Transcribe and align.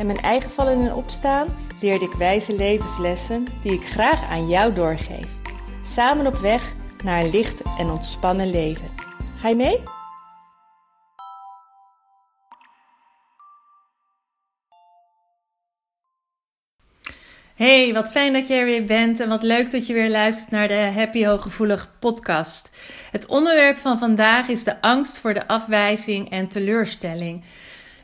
en 0.00 0.06
mijn 0.06 0.20
eigen 0.20 0.50
vallen 0.50 0.86
en 0.86 0.94
opstaan 0.94 1.56
leerde 1.80 2.04
ik 2.04 2.12
wijze 2.12 2.56
levenslessen 2.56 3.46
die 3.62 3.72
ik 3.72 3.88
graag 3.88 4.28
aan 4.30 4.48
jou 4.48 4.72
doorgeef. 4.72 5.26
Samen 5.82 6.26
op 6.26 6.34
weg 6.34 6.74
naar 7.04 7.20
een 7.22 7.30
licht 7.30 7.62
en 7.78 7.90
ontspannen 7.90 8.50
leven. 8.50 8.88
Ga 9.36 9.48
je 9.48 9.56
mee? 9.56 9.82
Hey, 17.54 17.92
wat 17.92 18.10
fijn 18.10 18.32
dat 18.32 18.46
je 18.46 18.54
er 18.54 18.64
weer 18.64 18.84
bent 18.84 19.20
en 19.20 19.28
wat 19.28 19.42
leuk 19.42 19.70
dat 19.70 19.86
je 19.86 19.92
weer 19.92 20.10
luistert 20.10 20.50
naar 20.50 20.68
de 20.68 20.74
Happy 20.94 21.24
Hooggevoelig 21.24 21.90
podcast. 21.98 22.70
Het 23.10 23.26
onderwerp 23.26 23.76
van 23.76 23.98
vandaag 23.98 24.48
is 24.48 24.64
de 24.64 24.80
angst 24.80 25.18
voor 25.18 25.34
de 25.34 25.46
afwijzing 25.46 26.30
en 26.30 26.48
teleurstelling. 26.48 27.44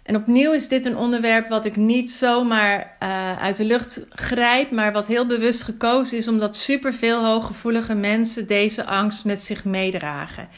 En 0.07 0.17
opnieuw 0.17 0.53
is 0.53 0.69
dit 0.69 0.85
een 0.85 0.97
onderwerp 0.97 1.49
wat 1.49 1.65
ik 1.65 1.77
niet 1.77 2.11
zomaar 2.11 2.97
uh, 3.03 3.37
uit 3.43 3.57
de 3.57 3.65
lucht 3.65 4.07
grijp, 4.11 4.71
maar 4.71 4.93
wat 4.93 5.07
heel 5.07 5.27
bewust 5.27 5.63
gekozen 5.63 6.17
is 6.17 6.29
omdat 6.29 6.57
superveel 6.57 7.25
hooggevoelige 7.25 7.95
mensen 7.95 8.47
deze 8.47 8.85
angst 8.85 9.25
met 9.25 9.43
zich 9.43 9.65
meedragen. 9.65 10.49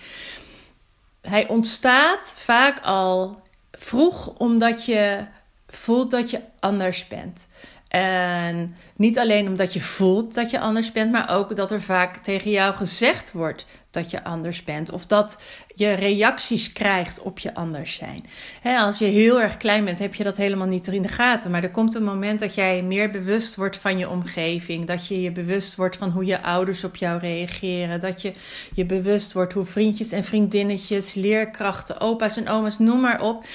Hij 1.20 1.48
ontstaat 1.48 2.34
vaak 2.36 2.80
al 2.80 3.42
vroeg 3.70 4.26
omdat 4.38 4.84
je 4.84 5.24
voelt 5.66 6.10
dat 6.10 6.30
je 6.30 6.40
anders 6.60 7.08
bent. 7.08 7.48
En 7.88 8.76
niet 8.96 9.18
alleen 9.18 9.46
omdat 9.46 9.72
je 9.72 9.80
voelt 9.80 10.34
dat 10.34 10.50
je 10.50 10.60
anders 10.60 10.92
bent, 10.92 11.12
maar 11.12 11.30
ook 11.36 11.56
dat 11.56 11.72
er 11.72 11.82
vaak 11.82 12.16
tegen 12.16 12.50
jou 12.50 12.74
gezegd 12.74 13.32
wordt 13.32 13.66
dat 13.98 14.10
je 14.10 14.24
anders 14.24 14.64
bent. 14.64 14.90
Of 14.90 15.06
dat 15.06 15.40
je 15.74 15.92
reacties 15.92 16.72
krijgt 16.72 17.20
op 17.20 17.38
je 17.38 17.54
anders 17.54 17.94
zijn. 17.94 18.24
als 18.62 18.98
je 18.98 19.04
heel 19.04 19.40
erg 19.40 19.56
klein 19.56 19.84
bent, 19.84 19.98
heb 19.98 20.14
je 20.14 20.24
dat 20.24 20.36
helemaal 20.36 20.66
niet 20.66 20.86
in 20.86 21.02
de 21.02 21.08
gaten. 21.08 21.50
Maar 21.50 21.62
er 21.62 21.70
komt 21.70 21.94
een 21.94 22.04
moment 22.04 22.40
dat 22.40 22.54
jij 22.54 22.82
meer 22.82 23.10
bewust 23.10 23.54
wordt 23.54 23.76
van 23.76 23.98
je 23.98 24.08
omgeving. 24.08 24.86
Dat 24.86 25.06
je 25.06 25.22
je 25.22 25.32
bewust 25.32 25.76
wordt 25.76 25.96
van 25.96 26.10
hoe 26.10 26.24
je 26.24 26.42
ouders 26.42 26.84
op 26.84 26.96
jou 26.96 27.20
reageren. 27.20 28.00
Dat 28.00 28.22
je 28.22 28.32
je 28.74 28.86
bewust 28.86 29.32
wordt 29.32 29.52
hoe 29.52 29.64
vriendjes 29.64 30.12
en 30.12 30.24
vriendinnetjes, 30.24 31.14
leerkrachten, 31.14 32.00
opa's 32.00 32.36
en 32.36 32.48
oma's, 32.48 32.78
noem 32.78 33.00
maar 33.00 33.22
op. 33.22 33.46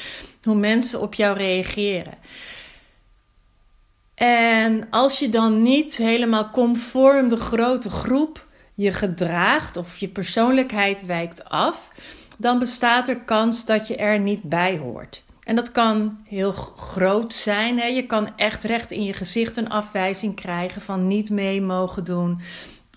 Hoe 0.43 0.55
mensen 0.55 1.01
op 1.01 1.13
jou 1.13 1.37
reageren. 1.37 2.13
En 4.15 4.87
als 4.89 5.19
je 5.19 5.29
dan 5.29 5.61
niet 5.61 5.97
helemaal 5.97 6.49
conform 6.49 7.29
de 7.29 7.37
grote 7.37 7.89
groep 7.89 8.45
je 8.73 8.91
gedraagt 8.91 9.77
of 9.77 9.97
je 9.97 10.07
persoonlijkheid 10.07 11.05
wijkt 11.05 11.49
af, 11.49 11.91
dan 12.37 12.59
bestaat 12.59 13.07
er 13.07 13.19
kans 13.19 13.65
dat 13.65 13.87
je 13.87 13.95
er 13.95 14.19
niet 14.19 14.43
bij 14.43 14.77
hoort. 14.77 15.23
En 15.43 15.55
dat 15.55 15.71
kan 15.71 16.17
heel 16.27 16.51
groot 16.75 17.33
zijn. 17.33 17.79
Hè? 17.79 17.85
Je 17.85 18.05
kan 18.05 18.29
echt 18.35 18.63
recht 18.63 18.91
in 18.91 19.03
je 19.03 19.13
gezicht 19.13 19.57
een 19.57 19.69
afwijzing 19.69 20.35
krijgen 20.35 20.81
van 20.81 21.07
niet 21.07 21.29
mee 21.29 21.61
mogen 21.61 22.03
doen. 22.03 22.41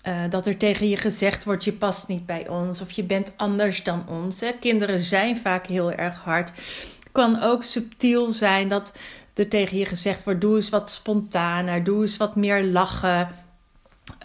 Uh, 0.03 0.21
dat 0.29 0.45
er 0.45 0.57
tegen 0.57 0.89
je 0.89 0.97
gezegd 0.97 1.43
wordt: 1.43 1.63
je 1.63 1.73
past 1.73 2.07
niet 2.07 2.25
bij 2.25 2.47
ons 2.47 2.81
of 2.81 2.91
je 2.91 3.03
bent 3.03 3.33
anders 3.37 3.83
dan 3.83 4.05
ons. 4.09 4.43
Kinderen 4.59 4.99
zijn 4.99 5.37
vaak 5.37 5.65
heel 5.67 5.91
erg 5.91 6.17
hard. 6.17 6.51
Kan 7.11 7.41
ook 7.41 7.63
subtiel 7.63 8.31
zijn 8.31 8.67
dat 8.67 8.93
er 9.33 9.47
tegen 9.47 9.77
je 9.77 9.85
gezegd 9.85 10.23
wordt: 10.23 10.41
doe 10.41 10.55
eens 10.55 10.69
wat 10.69 10.89
spontaner, 10.89 11.83
doe 11.83 12.01
eens 12.01 12.17
wat 12.17 12.35
meer 12.35 12.63
lachen. 12.63 13.29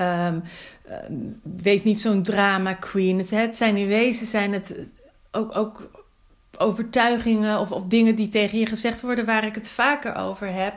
Um, 0.00 0.42
wees 1.42 1.84
niet 1.84 2.00
zo'n 2.00 2.22
drama 2.22 2.72
queen. 2.72 3.18
Het, 3.18 3.30
het, 3.30 3.56
zijn 3.56 3.76
in 3.76 3.86
wezen 3.86 4.26
zijn 4.26 4.52
het 4.52 4.74
ook, 5.30 5.56
ook 5.56 5.90
overtuigingen 6.58 7.58
of, 7.58 7.70
of 7.70 7.86
dingen 7.86 8.14
die 8.14 8.28
tegen 8.28 8.58
je 8.58 8.66
gezegd 8.66 9.00
worden 9.00 9.26
waar 9.26 9.44
ik 9.44 9.54
het 9.54 9.70
vaker 9.70 10.14
over 10.14 10.52
heb. 10.52 10.74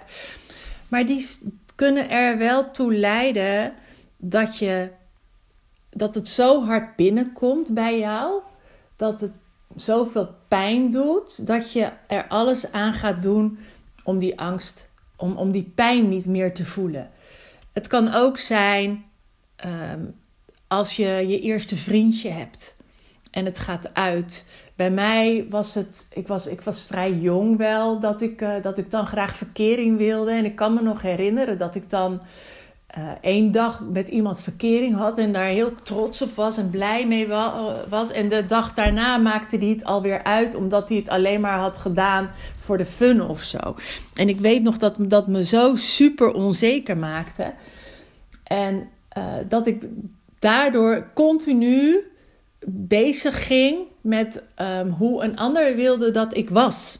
Maar 0.87 1.05
die 1.05 1.27
kunnen 1.75 2.09
er 2.09 2.37
wel 2.37 2.71
toe 2.71 2.93
leiden 2.93 3.73
dat 4.17 4.57
je 4.57 4.89
dat 5.89 6.15
het 6.15 6.29
zo 6.29 6.63
hard 6.63 6.95
binnenkomt 6.95 7.73
bij 7.73 7.99
jou 7.99 8.41
dat 8.95 9.19
het 9.19 9.37
zoveel 9.75 10.35
pijn 10.47 10.91
doet 10.91 11.47
dat 11.47 11.71
je 11.71 11.91
er 12.07 12.27
alles 12.27 12.71
aan 12.71 12.93
gaat 12.93 13.21
doen 13.21 13.59
om 14.03 14.19
die 14.19 14.39
angst, 14.39 14.89
om, 15.15 15.37
om 15.37 15.51
die 15.51 15.71
pijn 15.75 16.09
niet 16.09 16.25
meer 16.25 16.53
te 16.53 16.65
voelen. 16.65 17.09
Het 17.73 17.87
kan 17.87 18.13
ook 18.13 18.37
zijn 18.37 19.05
ehm, 19.55 20.01
als 20.67 20.95
je 20.95 21.23
je 21.27 21.39
eerste 21.39 21.77
vriendje 21.77 22.29
hebt 22.29 22.75
en 23.31 23.45
het 23.45 23.59
gaat 23.59 23.93
uit. 23.93 24.45
Bij 24.75 24.91
mij 24.91 25.45
was 25.49 25.73
het, 25.73 26.07
ik 26.13 26.27
was, 26.27 26.47
ik 26.47 26.61
was 26.61 26.81
vrij 26.81 27.11
jong 27.11 27.57
wel, 27.57 27.99
dat 27.99 28.21
ik, 28.21 28.41
uh, 28.41 28.53
dat 28.61 28.77
ik 28.77 28.91
dan 28.91 29.07
graag 29.07 29.35
verkering 29.35 29.97
wilde. 29.97 30.31
En 30.31 30.45
ik 30.45 30.55
kan 30.55 30.73
me 30.73 30.81
nog 30.81 31.01
herinneren 31.01 31.57
dat 31.57 31.75
ik 31.75 31.89
dan 31.89 32.21
uh, 32.97 33.11
één 33.21 33.51
dag 33.51 33.81
met 33.91 34.07
iemand 34.07 34.41
verkering 34.41 34.95
had 34.95 35.17
en 35.17 35.31
daar 35.31 35.47
heel 35.47 35.75
trots 35.81 36.21
op 36.21 36.31
was 36.31 36.57
en 36.57 36.69
blij 36.69 37.07
mee 37.07 37.27
was. 37.89 38.11
En 38.11 38.29
de 38.29 38.45
dag 38.45 38.73
daarna 38.73 39.17
maakte 39.17 39.57
hij 39.57 39.67
het 39.67 39.83
alweer 39.83 40.23
uit, 40.23 40.55
omdat 40.55 40.89
hij 40.89 40.97
het 40.97 41.09
alleen 41.09 41.41
maar 41.41 41.59
had 41.59 41.77
gedaan 41.77 42.29
voor 42.57 42.77
de 42.77 42.85
fun 42.85 43.21
of 43.21 43.41
zo. 43.41 43.75
En 44.13 44.29
ik 44.29 44.39
weet 44.39 44.63
nog 44.63 44.77
dat 44.77 44.95
dat 44.99 45.27
me 45.27 45.45
zo 45.45 45.75
super 45.75 46.31
onzeker 46.31 46.97
maakte. 46.97 47.53
En 48.43 48.89
uh, 49.17 49.33
dat 49.47 49.67
ik 49.67 49.87
daardoor 50.39 51.07
continu 51.13 52.03
bezig 52.67 53.47
ging 53.47 53.77
met 54.01 54.43
um, 54.61 54.89
hoe 54.89 55.23
een 55.23 55.37
ander 55.37 55.75
wilde 55.75 56.11
dat 56.11 56.35
ik 56.35 56.49
was. 56.49 56.99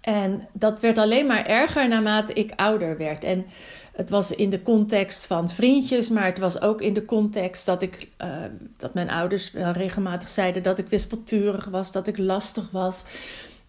En 0.00 0.48
dat 0.52 0.80
werd 0.80 0.98
alleen 0.98 1.26
maar 1.26 1.46
erger 1.46 1.88
naarmate 1.88 2.32
ik 2.32 2.52
ouder 2.56 2.96
werd. 2.96 3.24
En 3.24 3.46
het 3.92 4.10
was 4.10 4.32
in 4.32 4.50
de 4.50 4.62
context 4.62 5.26
van 5.26 5.50
vriendjes, 5.50 6.08
maar 6.08 6.24
het 6.24 6.38
was 6.38 6.60
ook 6.60 6.80
in 6.80 6.92
de 6.92 7.04
context 7.04 7.66
dat 7.66 7.82
ik 7.82 8.08
uh, 8.22 8.28
dat 8.76 8.94
mijn 8.94 9.10
ouders 9.10 9.50
wel 9.50 9.72
regelmatig 9.72 10.28
zeiden 10.28 10.62
dat 10.62 10.78
ik 10.78 10.88
wispelturig 10.88 11.64
was, 11.64 11.92
dat 11.92 12.06
ik 12.06 12.18
lastig 12.18 12.70
was. 12.70 13.04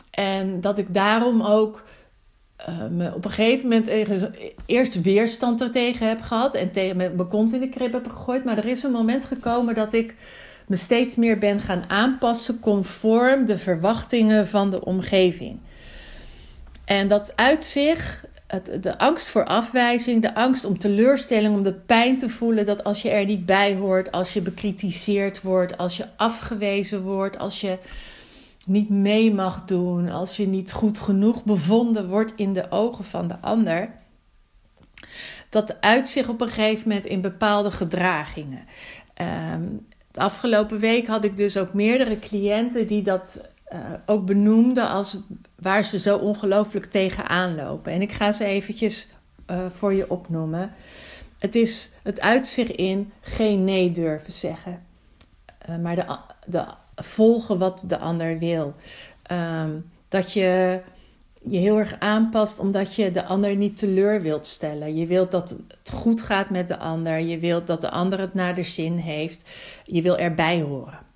En 0.10 0.62
dat 0.62 0.78
ik 0.78 0.94
daarom 0.94 1.42
ook 1.42 1.84
me 2.90 3.14
op 3.14 3.26
een 3.26 3.32
gegeven 3.32 3.70
moment 3.70 3.90
eerst 4.66 5.02
weerstand 5.02 5.62
er 5.62 5.72
tegen 5.72 6.08
heb 6.08 6.22
gehad 6.22 6.56
en 6.56 6.72
tegen 6.72 6.98
mijn 6.98 7.28
kont 7.28 7.54
in 7.54 7.60
de 7.60 7.70
krib 7.70 7.94
heb 7.94 8.08
gegooid. 8.08 8.44
Maar 8.44 8.58
er 8.58 8.66
is 8.66 8.84
een 8.84 8.92
moment 8.92 9.26
gekomen 9.26 9.76
dat 9.76 9.94
ik 9.94 10.16
me 10.68 10.76
steeds 10.76 11.16
meer 11.16 11.38
ben 11.38 11.60
gaan 11.60 11.84
aanpassen 11.88 12.60
conform 12.60 13.46
de 13.46 13.58
verwachtingen 13.58 14.48
van 14.48 14.70
de 14.70 14.86
omgeving. 14.86 15.60
En 16.86 17.08
dat 17.08 17.34
uit 17.36 17.66
zich 17.66 18.26
het, 18.48 18.78
de 18.82 18.98
angst 18.98 19.30
voor 19.30 19.46
afwijzing, 19.46 20.22
de 20.22 20.36
angst 20.36 20.66
om 20.66 20.78
teleurstelling, 20.78 21.56
om 21.56 21.64
de 21.64 21.74
pijn 21.74 22.18
te 22.18 22.30
voelen 22.30 22.66
dat 22.66 22.84
als 22.84 23.02
je 23.02 23.10
er 23.10 23.26
niet 23.26 23.46
bij 23.46 23.76
hoort, 23.76 24.12
als 24.12 24.34
je 24.34 24.42
bekritiseerd 24.42 25.42
wordt, 25.42 25.78
als 25.78 25.98
je 25.98 26.06
afgewezen 26.16 27.02
wordt, 27.02 27.38
als 27.38 27.62
je 27.62 27.78
niet 28.70 28.90
mee 28.90 29.34
mag 29.34 29.66
doen, 29.66 30.10
als 30.10 30.38
je 30.38 30.48
niet 30.48 30.72
goed 30.72 31.00
genoeg 31.00 31.44
bevonden 31.44 32.10
wordt 32.10 32.34
in 32.36 32.54
de 32.54 32.72
ogen 32.72 33.04
van 33.04 33.28
de 33.28 33.40
ander. 33.42 33.92
Dat 35.50 35.82
uit 35.82 36.08
zich 36.08 36.28
op 36.28 36.42
een 36.42 36.48
gegeven 36.48 36.88
moment 36.88 37.06
in 37.06 37.22
bepaalde 37.22 37.72
gedragingen. 37.72 38.66
Um, 39.54 39.88
de 40.12 40.20
afgelopen 40.20 40.80
week 40.80 41.08
had 41.08 41.24
ik 41.24 41.36
dus 41.36 41.58
ook 41.58 41.74
meerdere 41.74 42.20
cliënten 42.20 42.88
die 42.88 43.02
dat 43.02 43.42
uh, 43.74 43.80
ook 44.06 44.26
benoemden 44.26 44.90
als 44.90 45.18
waar 45.56 45.84
ze 45.84 46.00
zo 46.00 46.18
ongelooflijk 46.18 46.86
tegenaan 46.86 47.56
lopen. 47.56 47.92
En 47.92 48.02
ik 48.02 48.12
ga 48.12 48.32
ze 48.32 48.46
eventjes 48.46 49.08
uh, 49.48 49.66
voor 49.74 49.94
je 49.94 50.10
opnoemen. 50.10 50.72
Het, 51.38 51.56
is, 51.56 51.92
het 52.04 52.22
uitzicht 52.22 52.72
in 52.72 53.12
geen 53.22 53.64
nee 53.64 53.92
durven 53.92 54.34
zeggen. 54.34 54.86
Uh, 55.70 55.78
maar 55.78 55.96
de, 55.96 56.18
de, 56.46 56.66
volgen 57.04 57.58
wat 57.58 57.84
de 57.88 58.00
ander 58.00 58.38
wil. 58.38 58.74
Um, 59.32 59.90
dat 60.08 60.34
je 60.34 60.82
je 61.44 61.58
heel 61.58 61.78
erg 61.78 61.96
aanpast 62.00 62.60
omdat 62.60 62.96
je 62.96 63.12
de 63.12 63.26
ander 63.26 63.56
niet 63.56 63.78
teleur 63.78 64.22
wilt 64.22 64.48
stellen. 64.48 64.96
Je 64.96 65.06
wilt 65.06 65.32
dat 65.32 65.50
het 65.50 65.92
goed 65.94 66.22
gaat 66.22 66.50
met 66.50 66.68
de 66.68 66.78
ander. 66.78 67.20
Je 67.20 67.40
wilt 67.40 67.68
dat 67.68 67.82
de 67.82 67.90
ander 67.90 68.20
het 68.20 68.34
naar 68.34 68.56
de 68.56 68.64
zin 68.64 68.98
heeft. 68.98 69.50
Je 69.84 70.02
wil 70.02 70.18
erbij 70.18 70.62
horen. 70.62 71.08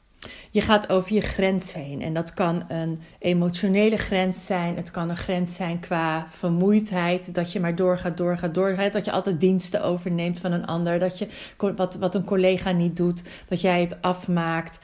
Je 0.52 0.62
gaat 0.62 0.90
over 0.90 1.14
je 1.14 1.22
grens 1.22 1.74
heen. 1.74 2.02
En 2.02 2.14
dat 2.14 2.34
kan 2.34 2.64
een 2.68 3.02
emotionele 3.20 3.98
grens 3.98 4.46
zijn. 4.46 4.76
Het 4.76 4.92
kan 4.92 5.10
een 5.10 5.18
grens 5.18 5.56
zijn 5.56 5.80
qua 5.80 6.26
vermoeidheid. 6.30 7.34
Dat 7.34 7.52
je 7.52 7.60
maar 7.60 7.76
doorgaat, 7.76 8.18
doorgaat, 8.18 8.54
doorgaat. 8.54 8.94
Dat 8.94 9.06
je 9.06 9.12
altijd 9.12 9.40
diensten 9.40 9.84
overneemt 9.84 10.40
van 10.40 10.52
een 10.52 10.66
ander. 10.66 11.00
Dat 11.00 11.18
je 11.18 11.28
wat, 11.58 11.96
wat 11.96 12.16
een 12.16 12.24
collega 12.24 12.72
niet 12.72 12.96
doet, 12.96 13.24
dat 13.48 13.62
jij 13.62 13.82
het 13.82 14.02
afmaakt. 14.02 14.80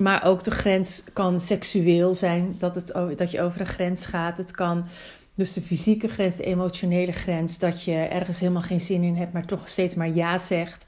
Maar 0.00 0.24
ook 0.24 0.42
de 0.42 0.50
grens 0.50 1.04
kan 1.12 1.40
seksueel 1.40 2.14
zijn. 2.14 2.54
Dat, 2.58 2.74
het, 2.74 3.18
dat 3.18 3.30
je 3.30 3.42
over 3.42 3.60
een 3.60 3.66
grens 3.66 4.06
gaat. 4.06 4.36
Het 4.36 4.50
kan 4.50 4.84
dus 5.34 5.52
de 5.52 5.62
fysieke 5.62 6.08
grens, 6.08 6.36
de 6.36 6.44
emotionele 6.44 7.12
grens. 7.12 7.58
Dat 7.58 7.84
je 7.84 7.94
ergens 7.94 8.40
helemaal 8.40 8.62
geen 8.62 8.80
zin 8.80 9.02
in 9.02 9.16
hebt, 9.16 9.32
maar 9.32 9.46
toch 9.46 9.68
steeds 9.68 9.94
maar 9.94 10.14
ja 10.14 10.38
zegt. 10.38 10.84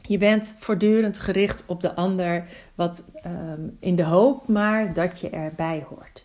Je 0.00 0.18
bent 0.18 0.54
voortdurend 0.58 1.18
gericht 1.18 1.64
op 1.66 1.80
de 1.80 1.94
ander, 1.94 2.44
wat 2.74 3.04
ehm, 3.14 3.60
in 3.80 3.96
de 3.96 4.04
hoop 4.04 4.48
maar 4.48 4.94
dat 4.94 5.20
je 5.20 5.30
erbij 5.30 5.86
hoort. 5.88 6.23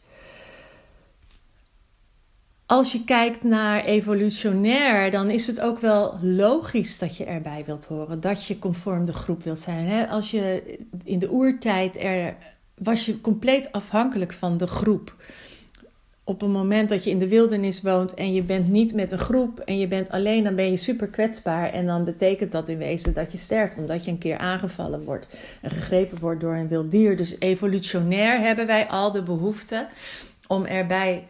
Als 2.70 2.92
je 2.92 3.04
kijkt 3.04 3.44
naar 3.44 3.84
evolutionair, 3.84 5.12
dan 5.12 5.30
is 5.30 5.48
het 5.48 5.62
ook 5.62 5.80
wel 5.80 6.20
logisch 6.22 7.00
dat 7.00 7.18
je 7.18 7.26
erbij 7.26 7.64
wilt 7.66 7.86
horen, 7.86 8.20
dat 8.20 8.46
je 8.46 8.60
conform 8.60 9.06
de 9.06 9.14
groep 9.14 9.44
wilt 9.44 9.60
zijn. 9.60 10.10
Als 10.10 10.32
je 10.32 10.78
in 11.04 11.20
de 11.20 11.32
oertijd 11.32 12.04
er 12.04 12.36
was 12.76 13.06
je 13.06 13.22
compleet 13.22 13.72
afhankelijk 13.72 14.34
van 14.34 14.58
de 14.58 14.68
groep 14.68 15.16
op 16.24 16.42
een 16.42 16.52
moment 16.52 16.90
dat 16.90 17.04
je 17.04 17.10
in 17.10 17.20
de 17.20 17.28
wildernis 17.28 17.82
woont 17.82 18.14
en 18.14 18.34
je 18.34 18.42
bent 18.42 18.70
niet 18.70 18.94
met 18.94 19.12
een 19.12 19.20
groep 19.20 19.60
en 19.60 19.80
je 19.80 19.88
bent 19.88 20.10
alleen, 20.10 20.44
dan 20.44 20.56
ben 20.56 20.70
je 20.70 20.78
super 20.78 21.08
kwetsbaar. 21.08 21.70
En 21.72 21.86
dan 21.86 22.04
betekent 22.04 22.52
dat 22.52 22.68
in 22.68 22.78
wezen 22.78 23.14
dat 23.14 23.32
je 23.32 23.38
sterft, 23.38 23.78
omdat 23.78 24.06
je 24.06 24.12
een 24.12 24.18
keer 24.18 24.38
aangevallen 24.38 25.04
wordt 25.04 25.28
en 25.62 25.70
gegrepen 25.70 26.20
wordt 26.20 26.42
door 26.42 26.56
een 26.56 26.68
wild 26.68 26.92
dier. 26.92 27.18
Dus 27.18 27.36
evolutionair 27.40 28.40
hebben 28.40 28.68
wij 28.68 28.88
al 28.88 29.12
de 29.12 29.24
behoefte 29.24 29.88
om 30.48 30.66
erbij 30.66 31.28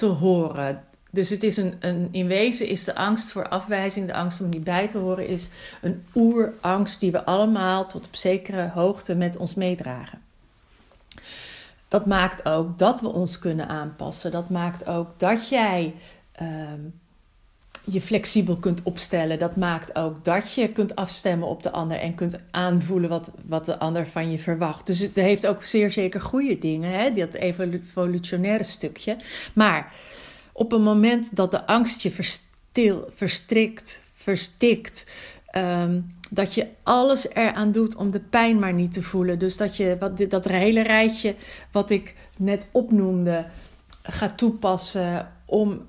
te 0.00 0.06
horen. 0.06 0.84
Dus 1.10 1.30
het 1.30 1.42
is 1.42 1.56
een, 1.56 1.74
een, 1.80 2.08
in 2.10 2.26
wezen 2.26 2.68
is 2.68 2.84
de 2.84 2.94
angst 2.94 3.32
voor 3.32 3.48
afwijzing, 3.48 4.06
de 4.06 4.14
angst 4.14 4.40
om 4.40 4.48
niet 4.48 4.64
bij 4.64 4.88
te 4.88 4.98
horen, 4.98 5.26
is 5.26 5.48
een 5.82 6.04
oerangst 6.14 7.00
die 7.00 7.12
we 7.12 7.24
allemaal 7.24 7.86
tot 7.86 8.06
op 8.06 8.14
zekere 8.14 8.70
hoogte 8.74 9.14
met 9.14 9.36
ons 9.36 9.54
meedragen 9.54 10.28
dat 11.90 12.06
maakt 12.06 12.44
ook 12.44 12.78
dat 12.78 13.00
we 13.00 13.08
ons 13.08 13.38
kunnen 13.38 13.68
aanpassen. 13.68 14.30
Dat 14.30 14.50
maakt 14.50 14.86
ook 14.86 15.18
dat 15.18 15.48
jij 15.48 15.94
ehm, 16.32 16.80
je 17.84 18.00
flexibel 18.00 18.56
kunt 18.56 18.82
opstellen. 18.82 19.38
Dat 19.38 19.56
maakt 19.56 19.94
ook 19.96 20.24
dat 20.24 20.54
je 20.54 20.68
kunt 20.68 20.96
afstemmen 20.96 21.48
op 21.48 21.62
de 21.62 21.70
ander 21.70 21.98
en 21.98 22.14
kunt 22.14 22.38
aanvoelen 22.50 23.08
wat, 23.08 23.30
wat 23.46 23.64
de 23.64 23.78
ander 23.78 24.06
van 24.06 24.30
je 24.30 24.38
verwacht. 24.38 24.86
Dus 24.86 24.98
het 24.98 25.14
heeft 25.14 25.46
ook 25.46 25.64
zeer 25.64 25.90
zeker 25.90 26.20
goede 26.20 26.58
dingen, 26.58 26.90
hè? 26.90 27.12
dat 27.12 27.34
evolutionaire 27.34 28.64
stukje. 28.64 29.16
Maar 29.54 29.94
op 30.52 30.72
een 30.72 30.82
moment 30.82 31.36
dat 31.36 31.50
de 31.50 31.66
angst 31.66 32.00
je 32.00 32.10
verstil, 32.10 33.06
verstrikt, 33.08 34.00
verstikt. 34.14 35.06
Ehm, 35.46 36.00
dat 36.30 36.54
je 36.54 36.66
alles 36.82 37.28
eraan 37.28 37.72
doet 37.72 37.96
om 37.96 38.10
de 38.10 38.20
pijn 38.20 38.58
maar 38.58 38.72
niet 38.72 38.92
te 38.92 39.02
voelen. 39.02 39.38
Dus 39.38 39.56
dat 39.56 39.76
je 39.76 39.96
wat, 39.98 40.30
dat 40.30 40.44
hele 40.44 40.82
rijtje 40.82 41.34
wat 41.72 41.90
ik 41.90 42.14
net 42.36 42.68
opnoemde 42.72 43.46
gaat 44.02 44.38
toepassen 44.38 45.32
om 45.44 45.86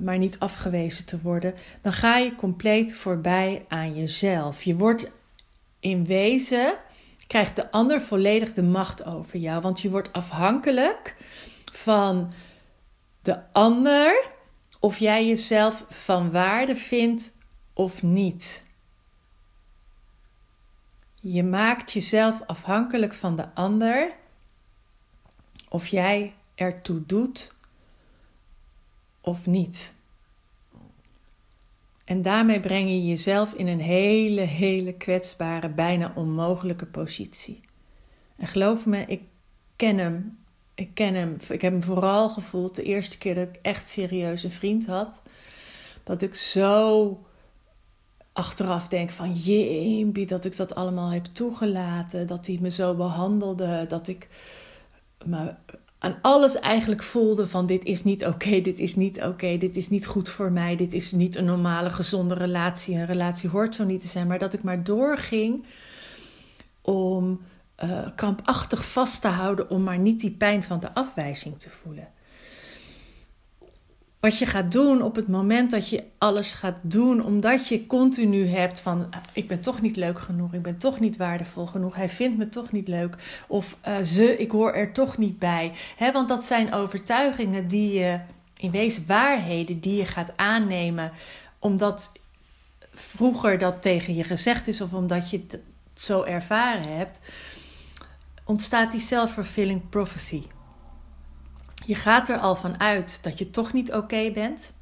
maar 0.00 0.18
niet 0.18 0.38
afgewezen 0.38 1.04
te 1.04 1.20
worden, 1.20 1.54
dan 1.82 1.92
ga 1.92 2.16
je 2.16 2.34
compleet 2.34 2.94
voorbij 2.94 3.64
aan 3.68 3.94
jezelf. 3.94 4.62
Je 4.62 4.76
wordt 4.76 5.10
in 5.80 6.06
wezen, 6.06 6.74
krijgt 7.26 7.56
de 7.56 7.70
ander 7.70 8.00
volledig 8.00 8.52
de 8.52 8.62
macht 8.62 9.04
over 9.04 9.38
jou, 9.38 9.60
want 9.60 9.80
je 9.80 9.90
wordt 9.90 10.12
afhankelijk 10.12 11.16
van 11.72 12.32
de 13.22 13.52
ander 13.52 14.26
of 14.80 14.98
jij 14.98 15.26
jezelf 15.26 15.84
van 15.88 16.30
waarde 16.30 16.76
vindt 16.76 17.36
of 17.72 18.02
niet. 18.02 18.64
Je 21.20 21.44
maakt 21.44 21.92
jezelf 21.92 22.42
afhankelijk 22.46 23.14
van 23.14 23.36
de 23.36 23.54
ander 23.54 24.12
of 25.68 25.86
jij 25.86 26.34
ertoe 26.54 27.06
doet 27.06 27.52
of 29.28 29.46
niet. 29.46 29.94
En 32.04 32.22
daarmee 32.22 32.60
breng 32.60 32.88
je 32.88 33.06
jezelf 33.06 33.52
in 33.52 33.66
een 33.66 33.80
hele, 33.80 34.40
hele 34.40 34.92
kwetsbare, 34.92 35.68
bijna 35.68 36.12
onmogelijke 36.14 36.86
positie. 36.86 37.60
En 38.36 38.46
geloof 38.46 38.86
me, 38.86 39.04
ik 39.06 39.22
ken 39.76 39.98
hem. 39.98 40.38
Ik 40.74 40.94
ken 40.94 41.14
hem. 41.14 41.36
Ik 41.48 41.60
heb 41.62 41.72
hem 41.72 41.82
vooral 41.82 42.28
gevoeld 42.28 42.74
de 42.74 42.82
eerste 42.82 43.18
keer 43.18 43.34
dat 43.34 43.48
ik 43.48 43.58
echt 43.62 43.88
serieus 43.88 44.42
een 44.42 44.50
vriend 44.50 44.86
had. 44.86 45.22
Dat 46.04 46.22
ik 46.22 46.34
zo 46.34 47.18
achteraf 48.32 48.88
denk 48.88 49.10
van 49.10 49.32
jee, 49.32 50.26
dat 50.26 50.44
ik 50.44 50.56
dat 50.56 50.74
allemaal 50.74 51.10
heb 51.10 51.24
toegelaten, 51.24 52.26
dat 52.26 52.46
hij 52.46 52.58
me 52.60 52.70
zo 52.70 52.94
behandelde, 52.94 53.86
dat 53.88 54.08
ik 54.08 54.28
me 55.24 55.54
aan 55.98 56.18
alles 56.22 56.58
eigenlijk 56.58 57.02
voelde 57.02 57.46
van 57.46 57.66
dit 57.66 57.84
is 57.84 58.04
niet 58.04 58.26
oké, 58.26 58.60
dit 58.60 58.78
is 58.78 58.96
niet 58.96 59.22
oké, 59.22 59.58
dit 59.58 59.76
is 59.76 59.88
niet 59.88 60.06
goed 60.06 60.28
voor 60.28 60.52
mij, 60.52 60.76
dit 60.76 60.92
is 60.92 61.12
niet 61.12 61.36
een 61.36 61.44
normale 61.44 61.90
gezonde 61.90 62.34
relatie, 62.34 62.94
een 62.94 63.06
relatie 63.06 63.48
hoort 63.48 63.74
zo 63.74 63.84
niet 63.84 64.00
te 64.00 64.06
zijn, 64.06 64.26
maar 64.26 64.38
dat 64.38 64.52
ik 64.52 64.62
maar 64.62 64.84
doorging 64.84 65.64
om 66.80 67.40
uh, 67.84 68.06
krampachtig 68.16 68.90
vast 68.90 69.20
te 69.20 69.28
houden 69.28 69.70
om 69.70 69.82
maar 69.82 69.98
niet 69.98 70.20
die 70.20 70.30
pijn 70.30 70.62
van 70.62 70.80
de 70.80 70.94
afwijzing 70.94 71.58
te 71.58 71.70
voelen 71.70 72.08
wat 74.20 74.38
je 74.38 74.46
gaat 74.46 74.72
doen 74.72 75.02
op 75.02 75.16
het 75.16 75.28
moment 75.28 75.70
dat 75.70 75.88
je 75.88 76.04
alles 76.18 76.52
gaat 76.52 76.78
doen, 76.82 77.24
omdat 77.24 77.68
je 77.68 77.86
continu 77.86 78.46
hebt 78.46 78.80
van 78.80 79.08
ik 79.32 79.48
ben 79.48 79.60
toch 79.60 79.80
niet 79.80 79.96
leuk 79.96 80.18
genoeg, 80.18 80.54
ik 80.54 80.62
ben 80.62 80.78
toch 80.78 81.00
niet 81.00 81.16
waardevol 81.16 81.66
genoeg, 81.66 81.94
hij 81.94 82.08
vindt 82.08 82.38
me 82.38 82.48
toch 82.48 82.72
niet 82.72 82.88
leuk 82.88 83.42
of 83.46 83.78
uh, 83.88 83.96
ze, 83.98 84.36
ik 84.36 84.50
hoor 84.50 84.72
er 84.72 84.92
toch 84.92 85.18
niet 85.18 85.38
bij. 85.38 85.72
Want 86.12 86.28
dat 86.28 86.44
zijn 86.44 86.72
overtuigingen 86.72 87.68
die 87.68 87.98
je, 87.98 88.20
in 88.56 88.70
wezen 88.70 89.04
waarheden 89.06 89.80
die 89.80 89.96
je 89.96 90.06
gaat 90.06 90.32
aannemen 90.36 91.12
omdat 91.58 92.12
vroeger 92.92 93.58
dat 93.58 93.82
tegen 93.82 94.14
je 94.14 94.24
gezegd 94.24 94.68
is 94.68 94.80
of 94.80 94.92
omdat 94.92 95.30
je 95.30 95.44
het 95.48 95.60
zo 95.94 96.22
ervaren 96.22 96.96
hebt, 96.96 97.18
ontstaat 98.44 98.90
die 98.90 99.00
self-fulfilling 99.00 99.88
prophecy. 99.88 100.42
Je 101.88 101.94
gaat 101.94 102.28
er 102.28 102.38
al 102.38 102.56
van 102.56 102.80
uit 102.80 103.18
dat 103.22 103.38
je 103.38 103.50
toch 103.50 103.72
niet 103.72 103.92
oké 103.92 104.30
bent. 104.30 104.72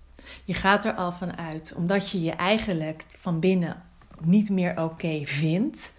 Je 0.45 0.55
gaat 0.55 0.85
er 0.85 0.95
al 0.95 1.13
van 1.13 1.37
uit 1.37 1.73
omdat 1.77 2.11
je 2.11 2.23
je 2.23 2.31
eigenlijk 2.31 3.05
van 3.09 3.41
binnen 3.41 3.83
niet 4.21 4.51
meer 4.51 4.83
oké 4.83 5.21
vindt. 5.25 5.93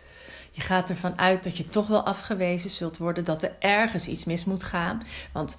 Je 0.52 0.62
gaat 0.62 0.90
ervan 0.90 1.18
uit 1.18 1.44
dat 1.44 1.58
je 1.58 1.70
toch 1.70 1.88
wel 1.88 2.06
afgewezen 2.06 2.70
zult 2.70 2.98
worden, 2.98 3.26
dat 3.26 3.44
er 3.44 3.56
ergens 3.60 4.08
iets 4.08 4.26
mis 4.26 4.46
moet 4.46 4.64
gaan. 4.64 5.04
Want 5.32 5.58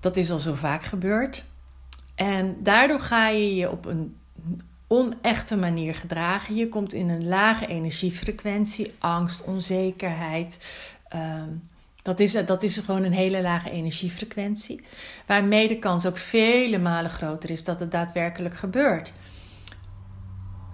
dat 0.00 0.16
is 0.16 0.30
al 0.30 0.38
zo 0.38 0.54
vaak 0.54 0.82
gebeurd. 0.82 1.44
En 2.14 2.56
daardoor 2.62 3.00
ga 3.00 3.28
je 3.28 3.54
je 3.54 3.70
op 3.70 3.84
een 3.84 4.16
onechte 4.86 5.56
manier 5.56 5.94
gedragen. 5.94 6.54
Je 6.54 6.68
komt 6.68 6.92
in 6.92 7.08
een 7.08 7.28
lage 7.28 7.66
energiefrequentie, 7.66 8.94
angst, 8.98 9.44
onzekerheid. 9.44 10.58
Ehm, 11.08 11.50
dat 12.06 12.20
is, 12.20 12.32
dat 12.32 12.62
is 12.62 12.78
gewoon 12.78 13.02
een 13.02 13.12
hele 13.12 13.42
lage 13.42 13.70
energiefrequentie, 13.70 14.80
waarmee 15.26 15.68
de 15.68 15.78
kans 15.78 16.06
ook 16.06 16.18
vele 16.18 16.78
malen 16.78 17.10
groter 17.10 17.50
is 17.50 17.64
dat 17.64 17.80
het 17.80 17.90
daadwerkelijk 17.90 18.56
gebeurt. 18.56 19.12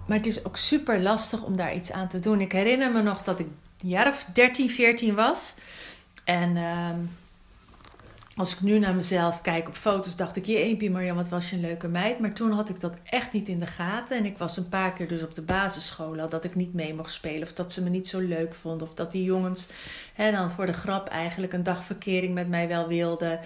Maar 0.07 0.17
het 0.17 0.25
is 0.25 0.45
ook 0.45 0.57
super 0.57 1.01
lastig 1.01 1.43
om 1.43 1.55
daar 1.55 1.75
iets 1.75 1.91
aan 1.91 2.07
te 2.07 2.19
doen. 2.19 2.41
Ik 2.41 2.51
herinner 2.51 2.91
me 2.91 3.01
nog 3.01 3.21
dat 3.21 3.39
ik 3.39 3.45
een 3.79 3.89
jaar 3.89 4.07
of 4.07 4.25
13, 4.33 4.69
14 4.69 5.15
was. 5.15 5.55
En 6.23 6.57
ehm, 6.57 6.99
als 8.35 8.53
ik 8.53 8.61
nu 8.61 8.79
naar 8.79 8.95
mezelf 8.95 9.41
kijk 9.41 9.67
op 9.67 9.75
foto's, 9.75 10.15
dacht 10.15 10.35
ik: 10.35 10.45
Jee, 10.45 10.91
Marjan, 10.91 11.15
wat 11.15 11.29
was 11.29 11.49
je 11.49 11.55
een 11.55 11.61
leuke 11.61 11.87
meid. 11.87 12.19
Maar 12.19 12.33
toen 12.33 12.51
had 12.51 12.69
ik 12.69 12.79
dat 12.79 12.93
echt 13.03 13.31
niet 13.31 13.47
in 13.47 13.59
de 13.59 13.67
gaten. 13.67 14.17
En 14.17 14.25
ik 14.25 14.37
was 14.37 14.57
een 14.57 14.69
paar 14.69 14.93
keer 14.93 15.07
dus 15.07 15.23
op 15.23 15.35
de 15.35 15.41
basisschool 15.41 16.29
dat 16.29 16.43
ik 16.43 16.55
niet 16.55 16.73
mee 16.73 16.93
mocht 16.93 17.13
spelen. 17.13 17.41
Of 17.41 17.53
dat 17.53 17.73
ze 17.73 17.83
me 17.83 17.89
niet 17.89 18.07
zo 18.07 18.19
leuk 18.19 18.53
vonden. 18.53 18.87
Of 18.87 18.93
dat 18.93 19.11
die 19.11 19.23
jongens 19.23 19.69
hè, 20.13 20.31
dan 20.31 20.51
voor 20.51 20.65
de 20.65 20.73
grap 20.73 21.07
eigenlijk 21.07 21.53
een 21.53 21.63
dagverkering 21.63 22.33
met 22.33 22.49
mij 22.49 22.67
wel 22.67 22.87
wilden. 22.87 23.39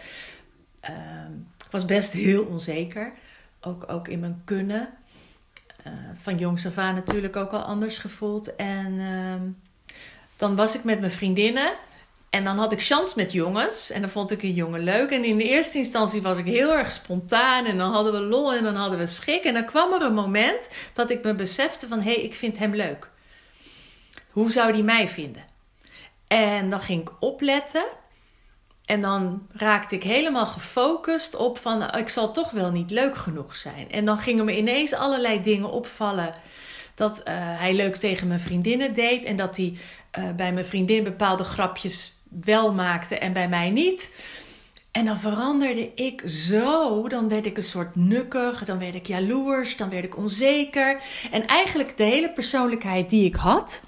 Ehm, 0.79 1.31
ik 1.65 1.71
was 1.71 1.85
best 1.85 2.13
heel 2.13 2.43
onzeker. 2.43 3.11
Ook, 3.61 3.91
ook 3.91 4.07
in 4.07 4.19
mijn 4.19 4.41
kunnen. 4.43 4.89
Uh, 5.87 5.93
van 6.17 6.37
jongs 6.37 6.65
af 6.65 6.77
aan 6.77 6.95
natuurlijk 6.95 7.35
ook 7.35 7.51
al 7.51 7.61
anders 7.61 7.97
gevoeld. 7.97 8.55
En 8.55 8.99
ehm, 8.99 9.41
dan 10.35 10.55
was 10.55 10.75
ik 10.75 10.83
met 10.83 10.99
mijn 10.99 11.11
vriendinnen. 11.11 11.73
En 12.29 12.43
dan 12.43 12.57
had 12.57 12.71
ik 12.71 12.83
chance 12.83 13.13
met 13.15 13.31
jongens. 13.31 13.91
En 13.91 14.01
dan 14.01 14.09
vond 14.09 14.31
ik 14.31 14.43
een 14.43 14.53
jongen 14.53 14.83
leuk. 14.83 15.11
En 15.11 15.23
in 15.23 15.37
de 15.37 15.43
eerste 15.43 15.77
instantie 15.77 16.21
was 16.21 16.37
ik 16.37 16.45
heel 16.45 16.73
erg 16.73 16.91
spontaan. 16.91 17.65
En 17.65 17.77
dan 17.77 17.91
hadden 17.91 18.13
we 18.13 18.19
lol 18.19 18.53
en 18.53 18.63
dan 18.63 18.75
hadden 18.75 18.99
we 18.99 19.05
schik. 19.05 19.43
En 19.43 19.53
dan 19.53 19.65
kwam 19.65 19.93
er 19.93 20.01
een 20.01 20.13
moment 20.13 20.69
dat 20.93 21.09
ik 21.09 21.23
me 21.23 21.35
besefte 21.35 21.87
van... 21.87 22.01
hé, 22.01 22.13
hey, 22.13 22.21
ik 22.21 22.33
vind 22.33 22.57
hem 22.57 22.75
leuk. 22.75 23.09
Hoe 24.31 24.51
zou 24.51 24.71
die 24.71 24.83
mij 24.83 25.07
vinden? 25.07 25.45
En 26.27 26.69
dan 26.69 26.81
ging 26.81 27.01
ik 27.01 27.11
opletten. 27.19 27.85
En 28.85 29.01
dan 29.01 29.47
raakte 29.51 29.95
ik 29.95 30.03
helemaal 30.03 30.45
gefocust 30.45 31.35
op 31.35 31.57
van 31.57 31.77
nou, 31.77 31.97
ik 31.97 32.09
zal 32.09 32.31
toch 32.31 32.51
wel 32.51 32.71
niet 32.71 32.91
leuk 32.91 33.17
genoeg 33.17 33.55
zijn. 33.55 33.91
En 33.91 34.05
dan 34.05 34.19
gingen 34.19 34.45
me 34.45 34.57
ineens 34.57 34.93
allerlei 34.93 35.41
dingen 35.41 35.71
opvallen. 35.71 36.33
Dat 36.95 37.19
uh, 37.19 37.23
hij 37.35 37.73
leuk 37.73 37.95
tegen 37.95 38.27
mijn 38.27 38.39
vriendinnen 38.39 38.93
deed. 38.93 39.23
En 39.23 39.35
dat 39.35 39.57
hij 39.57 39.77
uh, 40.19 40.31
bij 40.31 40.53
mijn 40.53 40.65
vriendin 40.65 41.03
bepaalde 41.03 41.43
grapjes 41.43 42.16
wel 42.29 42.73
maakte 42.73 43.17
en 43.17 43.33
bij 43.33 43.49
mij 43.49 43.69
niet. 43.69 44.11
En 44.91 45.05
dan 45.05 45.17
veranderde 45.17 45.91
ik 45.95 46.21
zo. 46.25 47.07
Dan 47.07 47.29
werd 47.29 47.45
ik 47.45 47.57
een 47.57 47.63
soort 47.63 47.95
nukkig, 47.95 48.65
dan 48.65 48.79
werd 48.79 48.95
ik 48.95 49.07
jaloers, 49.07 49.77
dan 49.77 49.89
werd 49.89 50.03
ik 50.03 50.17
onzeker. 50.17 51.01
En 51.31 51.45
eigenlijk 51.45 51.97
de 51.97 52.03
hele 52.03 52.29
persoonlijkheid 52.29 53.09
die 53.09 53.25
ik 53.25 53.35
had, 53.35 53.83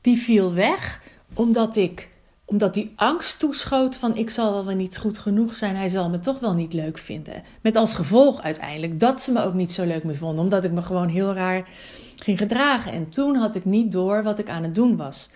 die 0.00 0.18
viel 0.18 0.54
weg 0.54 1.00
omdat 1.34 1.76
ik 1.76 2.10
omdat 2.44 2.74
die 2.74 2.92
angst 2.96 3.38
toeschoot 3.38 3.96
van 3.96 4.16
ik 4.16 4.30
zal 4.30 4.64
wel 4.64 4.74
niet 4.74 4.98
goed 4.98 5.18
genoeg 5.18 5.54
zijn, 5.54 5.76
hij 5.76 5.88
zal 5.88 6.08
me 6.08 6.18
toch 6.18 6.38
wel 6.38 6.54
niet 6.54 6.72
leuk 6.72 6.98
vinden. 6.98 7.42
Met 7.60 7.76
als 7.76 7.94
gevolg 7.94 8.42
uiteindelijk 8.42 9.00
dat 9.00 9.20
ze 9.20 9.32
me 9.32 9.44
ook 9.44 9.54
niet 9.54 9.72
zo 9.72 9.84
leuk 9.84 10.04
meer 10.04 10.16
vonden, 10.16 10.44
omdat 10.44 10.64
ik 10.64 10.72
me 10.72 10.82
gewoon 10.82 11.08
heel 11.08 11.34
raar 11.34 11.68
ging 12.16 12.38
gedragen. 12.38 12.92
En 12.92 13.08
toen 13.08 13.36
had 13.36 13.54
ik 13.54 13.64
niet 13.64 13.92
door 13.92 14.22
wat 14.22 14.38
ik 14.38 14.48
aan 14.48 14.62
het 14.62 14.74
doen 14.74 14.96
was. 14.96 15.30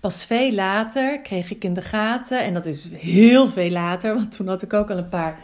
Pas 0.00 0.24
veel 0.24 0.52
later 0.52 1.20
kreeg 1.20 1.50
ik 1.50 1.64
in 1.64 1.74
de 1.74 1.82
gaten, 1.82 2.44
en 2.44 2.54
dat 2.54 2.66
is 2.66 2.88
heel 2.92 3.48
veel 3.48 3.70
later, 3.70 4.14
want 4.14 4.36
toen 4.36 4.48
had 4.48 4.62
ik 4.62 4.72
ook 4.72 4.90
al 4.90 4.96
een 4.96 5.08
paar 5.08 5.38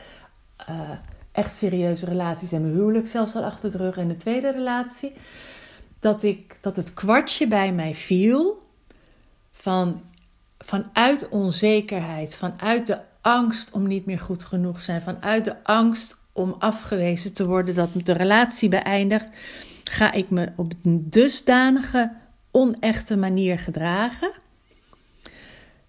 uh, 0.70 0.90
echt 1.32 1.56
serieuze 1.56 2.06
relaties 2.06 2.52
en 2.52 2.60
mijn 2.60 2.74
huwelijk 2.74 3.06
zelfs 3.06 3.34
al 3.34 3.44
achter 3.44 3.70
de 3.70 3.78
rug 3.78 3.96
en 3.96 4.08
de 4.08 4.16
tweede 4.16 4.50
relatie, 4.50 5.12
dat, 6.00 6.22
ik, 6.22 6.56
dat 6.60 6.76
het 6.76 6.94
kwartje 6.94 7.46
bij 7.46 7.72
mij 7.72 7.94
viel 7.94 8.62
van, 9.52 10.02
vanuit 10.58 11.28
onzekerheid, 11.28 12.36
vanuit 12.36 12.86
de 12.86 12.98
angst 13.20 13.70
om 13.70 13.86
niet 13.86 14.06
meer 14.06 14.18
goed 14.18 14.44
genoeg 14.44 14.80
zijn, 14.80 15.02
vanuit 15.02 15.44
de 15.44 15.62
angst 15.62 16.16
om 16.32 16.56
afgewezen 16.58 17.32
te 17.32 17.46
worden, 17.46 17.74
dat 17.74 17.90
de 17.92 18.12
relatie 18.12 18.68
beëindigt, 18.68 19.28
ga 19.84 20.12
ik 20.12 20.30
me 20.30 20.52
op 20.56 20.72
een 20.82 21.10
dusdanige 21.10 22.12
onechte 22.54 23.16
manier 23.16 23.58
gedragen 23.58 24.32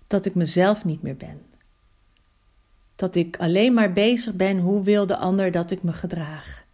dat 0.07 0.25
ik 0.25 0.35
mezelf 0.35 0.85
niet 0.85 1.01
meer 1.01 1.17
ben. 1.17 1.41
Dat 2.95 3.15
ik 3.15 3.37
alleen 3.37 3.73
maar 3.73 3.93
bezig 3.93 4.33
ben 4.33 4.59
hoe 4.59 4.83
wil 4.83 5.05
de 5.05 5.17
ander 5.17 5.51
dat 5.51 5.71
ik 5.71 5.83
me 5.83 5.93
gedraag. 5.93 6.65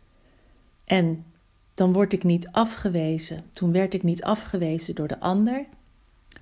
En 0.83 1.25
dan 1.73 1.93
word 1.93 2.13
ik 2.13 2.23
niet 2.23 2.47
afgewezen. 2.51 3.43
Toen 3.53 3.71
werd 3.71 3.93
ik 3.93 4.03
niet 4.03 4.23
afgewezen 4.23 4.95
door 4.95 5.07
de 5.07 5.19
ander, 5.19 5.65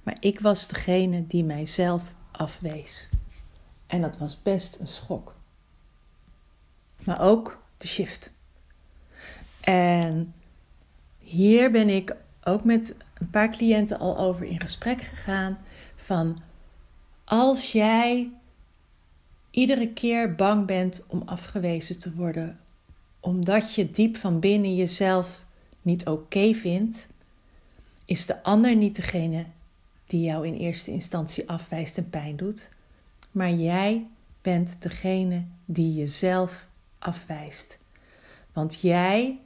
maar 0.04 0.18
ik 0.20 0.40
was 0.40 0.68
degene 0.68 1.28
die 1.28 1.44
mijzelf 1.44 2.16
afwees. 2.32 3.10
En 3.88 4.02
dat 4.02 4.18
was 4.18 4.42
best 4.42 4.78
een 4.80 4.88
schok. 4.88 5.36
Maar 7.04 7.22
ook 7.22 7.64
de 7.78 7.88
shift. 7.88 8.32
En 9.62 10.34
hier 11.18 11.72
ben 11.72 11.90
ik 11.90 12.16
ook 12.44 12.64
met 12.64 12.96
een 13.20 13.30
paar 13.30 13.50
cliënten 13.50 14.00
al 14.00 14.18
over 14.18 14.46
in 14.46 14.60
gesprek 14.60 15.02
gegaan 15.02 15.58
van 15.96 16.42
als 17.24 17.72
jij 17.72 18.32
iedere 19.52 19.94
keer 19.94 20.36
bang 20.36 20.66
bent 20.66 21.02
om 21.08 21.22
afgewezen 21.26 22.00
te 22.00 22.14
worden, 22.14 22.60
omdat 23.20 23.74
je 23.76 23.92
diep 23.92 24.18
van 24.18 24.40
binnen 24.40 24.76
jezelf 24.76 25.46
niet 25.82 26.08
oké 26.08 26.54
vindt, 26.54 27.08
is 28.06 28.26
de 28.26 28.44
ander 28.44 28.76
niet 28.76 28.96
degene 28.96 29.46
die 30.06 30.22
jou 30.22 30.48
in 30.48 30.54
eerste 30.54 30.92
instantie 30.92 31.50
afwijst 31.50 31.98
en 31.98 32.10
pijn 32.10 32.36
doet, 32.36 32.70
maar 33.32 33.52
jij 33.52 34.08
bent 34.42 34.76
degene 34.80 35.44
die 35.66 35.94
jezelf 35.94 36.68
afwijst. 37.00 37.78
Want 38.54 38.80
jij 38.82 39.40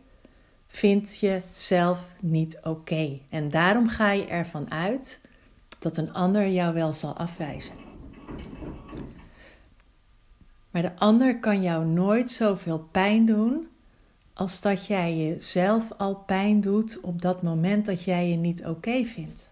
vindt 0.74 1.20
jezelf 1.20 2.16
niet 2.20 2.60
oké. 2.64 3.20
En 3.30 3.50
daarom 3.50 3.88
ga 3.88 4.12
je 4.12 4.26
ervan 4.26 4.72
uit 4.72 5.22
dat 5.80 5.98
een 5.98 6.14
ander 6.14 6.48
jou 6.50 6.74
wel 6.74 6.94
zal 6.94 7.14
afwijzen. 7.14 7.76
Maar 10.72 10.82
de 10.82 10.96
ander 10.96 11.40
kan 11.40 11.62
jou 11.62 11.86
nooit 11.86 12.32
zoveel 12.32 12.80
pijn 12.92 13.26
doen 13.26 13.68
als 14.34 14.62
dat 14.62 14.86
jij 14.86 15.18
jezelf 15.18 15.92
al 15.98 16.16
pijn 16.16 16.62
doet 16.62 17.00
op 17.00 17.22
dat 17.22 17.42
moment 17.42 17.86
dat 17.86 18.04
jij 18.04 18.30
je 18.30 18.36
niet 18.36 18.66
oké 18.66 19.04
vindt. 19.04 19.50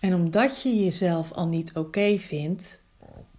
En 0.00 0.14
omdat 0.14 0.62
je 0.62 0.84
jezelf 0.84 1.32
al 1.32 1.46
niet 1.46 1.76
oké 1.76 2.18
vindt, 2.18 2.80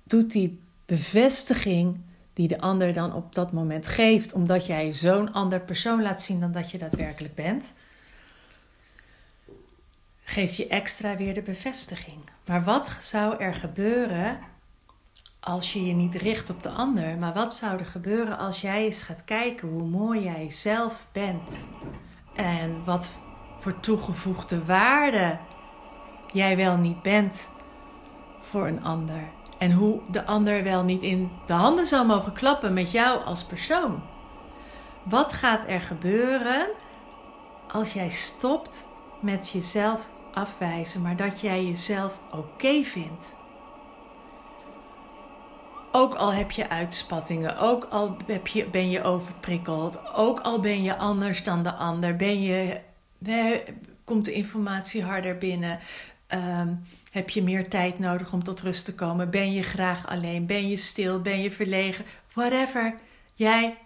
doet 0.03 0.31
die 0.31 0.59
bevestiging 0.85 1.97
die 2.35 2.47
de 2.47 2.59
ander 2.59 2.93
dan 2.93 3.13
op 3.13 3.35
dat 3.35 3.51
moment 3.51 3.87
geeft, 3.87 4.33
omdat 4.33 4.65
jij 4.65 4.93
zo'n 4.93 5.33
ander 5.33 5.59
persoon 5.59 6.01
laat 6.01 6.21
zien 6.21 6.39
dan 6.39 6.51
dat 6.51 6.71
je 6.71 6.77
daadwerkelijk 6.77 7.35
bent, 7.35 7.73
geeft 10.23 10.55
je 10.55 10.67
extra 10.67 11.15
weer 11.15 11.33
de 11.33 11.41
bevestiging. 11.41 12.17
Maar 12.45 12.63
wat 12.63 12.97
zou 12.99 13.37
er 13.43 13.55
gebeuren 13.55 14.37
als 15.39 15.73
je 15.73 15.85
je 15.85 15.93
niet 15.93 16.15
richt 16.15 16.49
op 16.49 16.63
de 16.63 16.69
ander? 16.69 17.17
Maar 17.17 17.33
wat 17.33 17.55
zou 17.55 17.79
er 17.79 17.85
gebeuren 17.85 18.37
als 18.37 18.61
jij 18.61 18.85
eens 18.85 19.01
gaat 19.01 19.23
kijken 19.23 19.67
hoe 19.67 19.87
mooi 19.87 20.23
jij 20.23 20.51
zelf 20.51 21.07
bent? 21.11 21.65
En 22.35 22.83
wat 22.83 23.11
voor 23.59 23.79
toegevoegde 23.79 24.65
waarde 24.65 25.39
jij 26.33 26.57
wel 26.57 26.77
niet 26.77 27.01
bent 27.01 27.49
voor 28.39 28.67
een 28.67 28.83
ander? 28.83 29.29
En 29.65 29.71
hoe 29.71 30.01
de 30.11 30.25
ander 30.25 30.63
wel 30.63 30.83
niet 30.83 31.03
in 31.03 31.31
de 31.45 31.53
handen 31.53 31.85
zou 31.85 32.05
mogen 32.05 32.33
klappen 32.33 32.73
met 32.73 32.91
jou 32.91 33.23
als 33.23 33.43
persoon? 33.43 34.03
Wat 35.03 35.33
gaat 35.33 35.67
er 35.67 35.81
gebeuren 35.81 36.67
als 37.71 37.93
jij 37.93 38.09
stopt 38.09 38.87
met 39.21 39.49
jezelf 39.49 40.09
afwijzen, 40.33 41.01
maar 41.01 41.15
dat 41.15 41.39
jij 41.39 41.65
jezelf 41.65 42.19
oké 42.31 42.83
vindt. 42.83 43.35
Ook 45.91 46.15
al 46.15 46.33
heb 46.33 46.51
je 46.51 46.69
uitspattingen, 46.69 47.57
ook 47.57 47.85
al 47.85 48.17
heb 48.25 48.47
je, 48.47 48.65
ben 48.69 48.89
je 48.89 49.03
overprikkeld, 49.03 50.13
ook 50.13 50.39
al 50.39 50.59
ben 50.59 50.83
je 50.83 50.97
anders 50.97 51.43
dan 51.43 51.63
de 51.63 51.73
ander, 51.73 52.15
ben 52.15 52.41
je, 52.41 52.81
komt 54.03 54.25
de 54.25 54.33
informatie 54.33 55.03
harder 55.03 55.37
binnen, 55.37 55.79
ehm, 56.27 56.73
heb 57.15 57.29
je 57.29 57.43
meer 57.43 57.69
tijd 57.69 57.99
nodig 57.99 58.33
om 58.33 58.43
tot 58.43 58.61
rust 58.61 58.85
te 58.85 58.95
komen, 58.95 59.29
ben 59.29 59.51
je 59.51 59.63
graag 59.63 60.07
alleen, 60.07 60.45
ben 60.45 60.67
je 60.67 60.77
stil, 60.77 61.21
ben 61.21 61.41
je 61.41 61.51
verlegen, 61.51 62.05
whatever. 62.33 62.95
Jij 63.33 63.77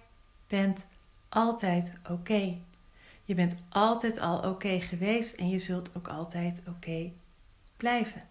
bent 0.48 0.88
altijd 1.29 1.93
oké. 2.09 2.57
Je 3.24 3.36
bent 3.36 3.55
altijd 3.69 4.19
al 4.19 4.39
oké 4.39 4.79
geweest 4.81 5.33
en 5.33 5.50
je 5.50 5.59
zult 5.59 5.95
ook 5.95 6.07
altijd 6.07 6.62
oké 6.67 7.12
blijven. 7.77 8.27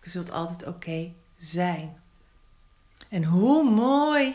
Je 0.00 0.10
zult 0.10 0.30
altijd 0.30 0.66
oké 0.66 1.12
zijn. 1.36 1.96
En 3.08 3.24
hoe 3.24 3.70
mooi 3.70 4.34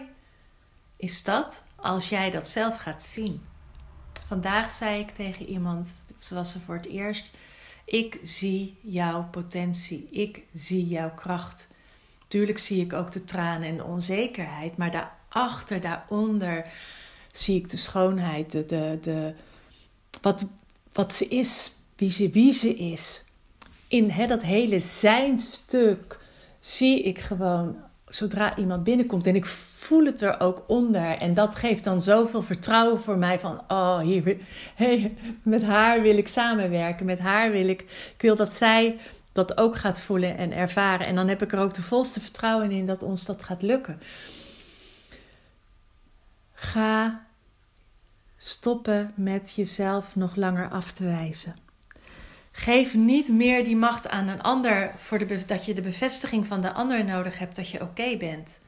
is 0.97 1.23
dat 1.23 1.63
als 1.75 2.09
jij 2.09 2.31
dat 2.31 2.47
zelf 2.47 2.77
gaat 2.77 3.03
zien? 3.03 3.41
Vandaag 4.25 4.71
zei 4.71 4.99
ik 4.99 5.09
tegen 5.09 5.45
iemand, 5.45 5.95
zoals 6.17 6.51
ze 6.51 6.59
voor 6.59 6.75
het 6.75 6.87
eerst, 6.87 7.37
ik 7.85 8.19
zie 8.21 8.77
jouw 8.81 9.27
potentie, 9.31 10.07
ik 10.11 10.43
zie 10.53 10.87
jouw 10.87 11.13
kracht. 11.13 11.67
Tuurlijk 12.27 12.57
zie 12.57 12.81
ik 12.81 12.93
ook 12.93 13.11
de 13.11 13.23
tranen 13.23 13.67
en 13.67 13.77
de 13.77 13.83
onzekerheid, 13.83 14.77
maar 14.77 14.91
daarachter, 14.91 15.81
daaronder 15.81 16.71
zie 17.31 17.55
ik 17.55 17.69
de 17.69 17.77
schoonheid, 17.77 18.51
de, 18.51 18.65
de, 18.65 18.97
de, 19.01 19.33
wat, 20.21 20.45
wat 20.93 21.13
ze 21.13 21.27
is, 21.27 21.75
wie 21.95 22.11
ze, 22.11 22.29
wie 22.29 22.53
ze 22.53 22.75
is. 22.75 23.23
In 23.87 24.09
hè, 24.09 24.27
dat 24.27 24.41
hele 24.41 24.79
zijnstuk 24.79 26.19
zie 26.59 27.01
ik 27.01 27.19
gewoon, 27.19 27.77
zodra 28.15 28.57
iemand 28.57 28.83
binnenkomt, 28.83 29.27
en 29.27 29.35
ik 29.35 29.45
voel 29.45 30.05
het 30.05 30.21
er 30.21 30.39
ook 30.39 30.63
onder. 30.67 31.17
En 31.17 31.33
dat 31.33 31.55
geeft 31.55 31.83
dan 31.83 32.01
zoveel 32.01 32.41
vertrouwen 32.41 33.01
voor 33.01 33.17
mij 33.17 33.39
van, 33.39 33.61
oh, 33.67 33.99
hier, 33.99 34.37
hey, 34.75 35.17
met 35.41 35.63
haar 35.63 36.01
wil 36.01 36.17
ik 36.17 36.27
samenwerken, 36.27 37.05
met 37.05 37.19
haar 37.19 37.51
wil 37.51 37.67
ik, 37.67 37.81
ik 38.15 38.21
wil 38.21 38.35
dat 38.35 38.53
zij 38.53 38.99
dat 39.31 39.57
ook 39.57 39.75
gaat 39.75 39.99
voelen 39.99 40.37
en 40.37 40.51
ervaren. 40.51 41.07
En 41.07 41.15
dan 41.15 41.27
heb 41.27 41.41
ik 41.41 41.51
er 41.51 41.59
ook 41.59 41.73
de 41.73 41.83
volste 41.83 42.19
vertrouwen 42.19 42.71
in 42.71 42.85
dat 42.85 43.03
ons 43.03 43.25
dat 43.25 43.43
gaat 43.43 43.61
lukken. 43.61 43.99
Ga 46.53 47.25
stoppen 48.35 49.11
met 49.15 49.53
jezelf 49.55 50.15
nog 50.15 50.35
langer 50.35 50.69
af 50.69 50.91
te 50.91 51.03
wijzen. 51.03 51.64
Geef 52.57 52.93
niet 52.93 53.29
meer 53.29 53.63
die 53.63 53.75
macht 53.75 54.09
aan 54.09 54.27
een 54.27 54.41
ander 54.41 54.93
voor 54.97 55.27
dat 55.47 55.65
je 55.65 55.73
de 55.73 55.81
bevestiging 55.81 56.47
van 56.47 56.61
de 56.61 56.73
ander 56.73 57.05
nodig 57.05 57.39
hebt 57.39 57.55
dat 57.55 57.69
je 57.69 57.81
oké 57.81 58.17
bent. 58.17 58.59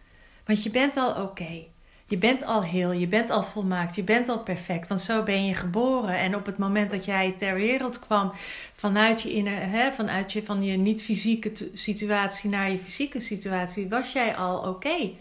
Want 0.45 0.63
je 0.63 0.69
bent 0.69 0.97
al 0.97 1.21
oké. 1.21 1.65
Je 2.05 2.17
bent 2.17 2.45
al 2.45 2.63
heel, 2.63 2.91
je 2.91 3.07
bent 3.07 3.29
al 3.29 3.43
volmaakt, 3.43 3.95
je 3.95 4.03
bent 4.03 4.29
al 4.29 4.39
perfect, 4.39 4.87
want 4.87 5.01
zo 5.01 5.23
ben 5.23 5.45
je 5.45 5.53
geboren. 5.53 6.17
En 6.17 6.35
op 6.35 6.45
het 6.45 6.57
moment 6.57 6.91
dat 6.91 7.05
jij 7.05 7.31
ter 7.31 7.53
wereld 7.53 7.99
kwam, 7.99 8.31
vanuit 8.75 9.21
je, 9.21 9.31
inner, 9.31 9.69
hè, 9.69 9.91
vanuit 9.91 10.33
je, 10.33 10.43
van 10.43 10.59
je 10.59 10.77
niet-fysieke 10.77 11.51
situatie 11.73 12.49
naar 12.49 12.71
je 12.71 12.77
fysieke 12.77 13.19
situatie, 13.19 13.89
was 13.89 14.11
jij 14.11 14.35
al 14.35 14.57
oké. 14.57 15.11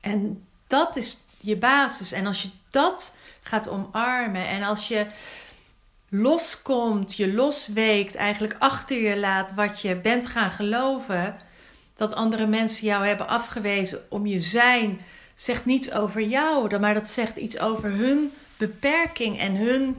En 0.00 0.46
dat 0.66 0.96
is 0.96 1.18
je 1.38 1.56
basis. 1.56 2.12
En 2.12 2.26
als 2.26 2.42
je 2.42 2.50
dat 2.70 3.16
gaat 3.42 3.68
omarmen 3.68 4.48
en 4.48 4.62
als 4.62 4.88
je 4.88 5.06
loskomt, 6.10 7.16
je 7.16 7.32
losweekt, 7.32 8.14
eigenlijk 8.14 8.56
achter 8.58 9.00
je 9.00 9.18
laat 9.18 9.54
wat 9.54 9.80
je 9.80 9.96
bent 9.96 10.26
gaan 10.26 10.50
geloven, 10.50 11.36
dat 11.96 12.14
andere 12.14 12.46
mensen 12.46 12.86
jou 12.86 13.06
hebben 13.06 13.28
afgewezen 13.28 14.00
om 14.08 14.26
je 14.26 14.40
zijn, 14.40 15.00
zegt 15.34 15.64
niets 15.64 15.92
over 15.92 16.22
jou, 16.22 16.78
maar 16.78 16.94
dat 16.94 17.08
zegt 17.08 17.36
iets 17.36 17.58
over 17.58 17.90
hun 17.90 18.32
beperking 18.56 19.38
en 19.38 19.56
hun 19.56 19.96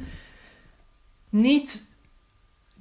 niet 1.29 1.83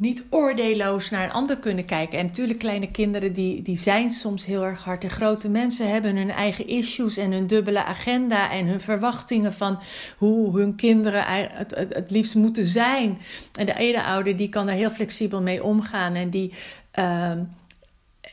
niet 0.01 0.27
oordeelloos 0.31 1.11
naar 1.11 1.25
een 1.25 1.33
ander 1.33 1.57
kunnen 1.57 1.85
kijken. 1.85 2.19
En 2.19 2.27
natuurlijk, 2.27 2.59
kleine 2.59 2.91
kinderen 2.91 3.33
die, 3.33 3.63
die 3.63 3.79
zijn 3.79 4.11
soms 4.11 4.45
heel 4.45 4.65
erg 4.65 4.85
hard. 4.85 5.05
En 5.05 5.11
grote 5.11 5.49
mensen 5.49 5.91
hebben 5.91 6.17
hun 6.17 6.31
eigen 6.31 6.67
issues 6.67 7.17
en 7.17 7.33
hun 7.33 7.47
dubbele 7.47 7.85
agenda 7.85 8.51
en 8.51 8.67
hun 8.67 8.81
verwachtingen 8.81 9.53
van 9.53 9.79
hoe 10.17 10.59
hun 10.59 10.75
kinderen 10.75 11.25
het, 11.27 11.75
het, 11.75 11.95
het 11.95 12.11
liefst 12.11 12.35
moeten 12.35 12.67
zijn. 12.67 13.19
En 13.55 13.67
de 13.67 13.75
ene 13.75 14.03
ouder 14.03 14.37
die 14.37 14.49
kan 14.49 14.69
er 14.69 14.75
heel 14.75 14.91
flexibel 14.91 15.43
mee 15.43 15.65
omgaan 15.65 16.15
en 16.15 16.31
die. 16.31 16.53
Uh, 16.99 17.33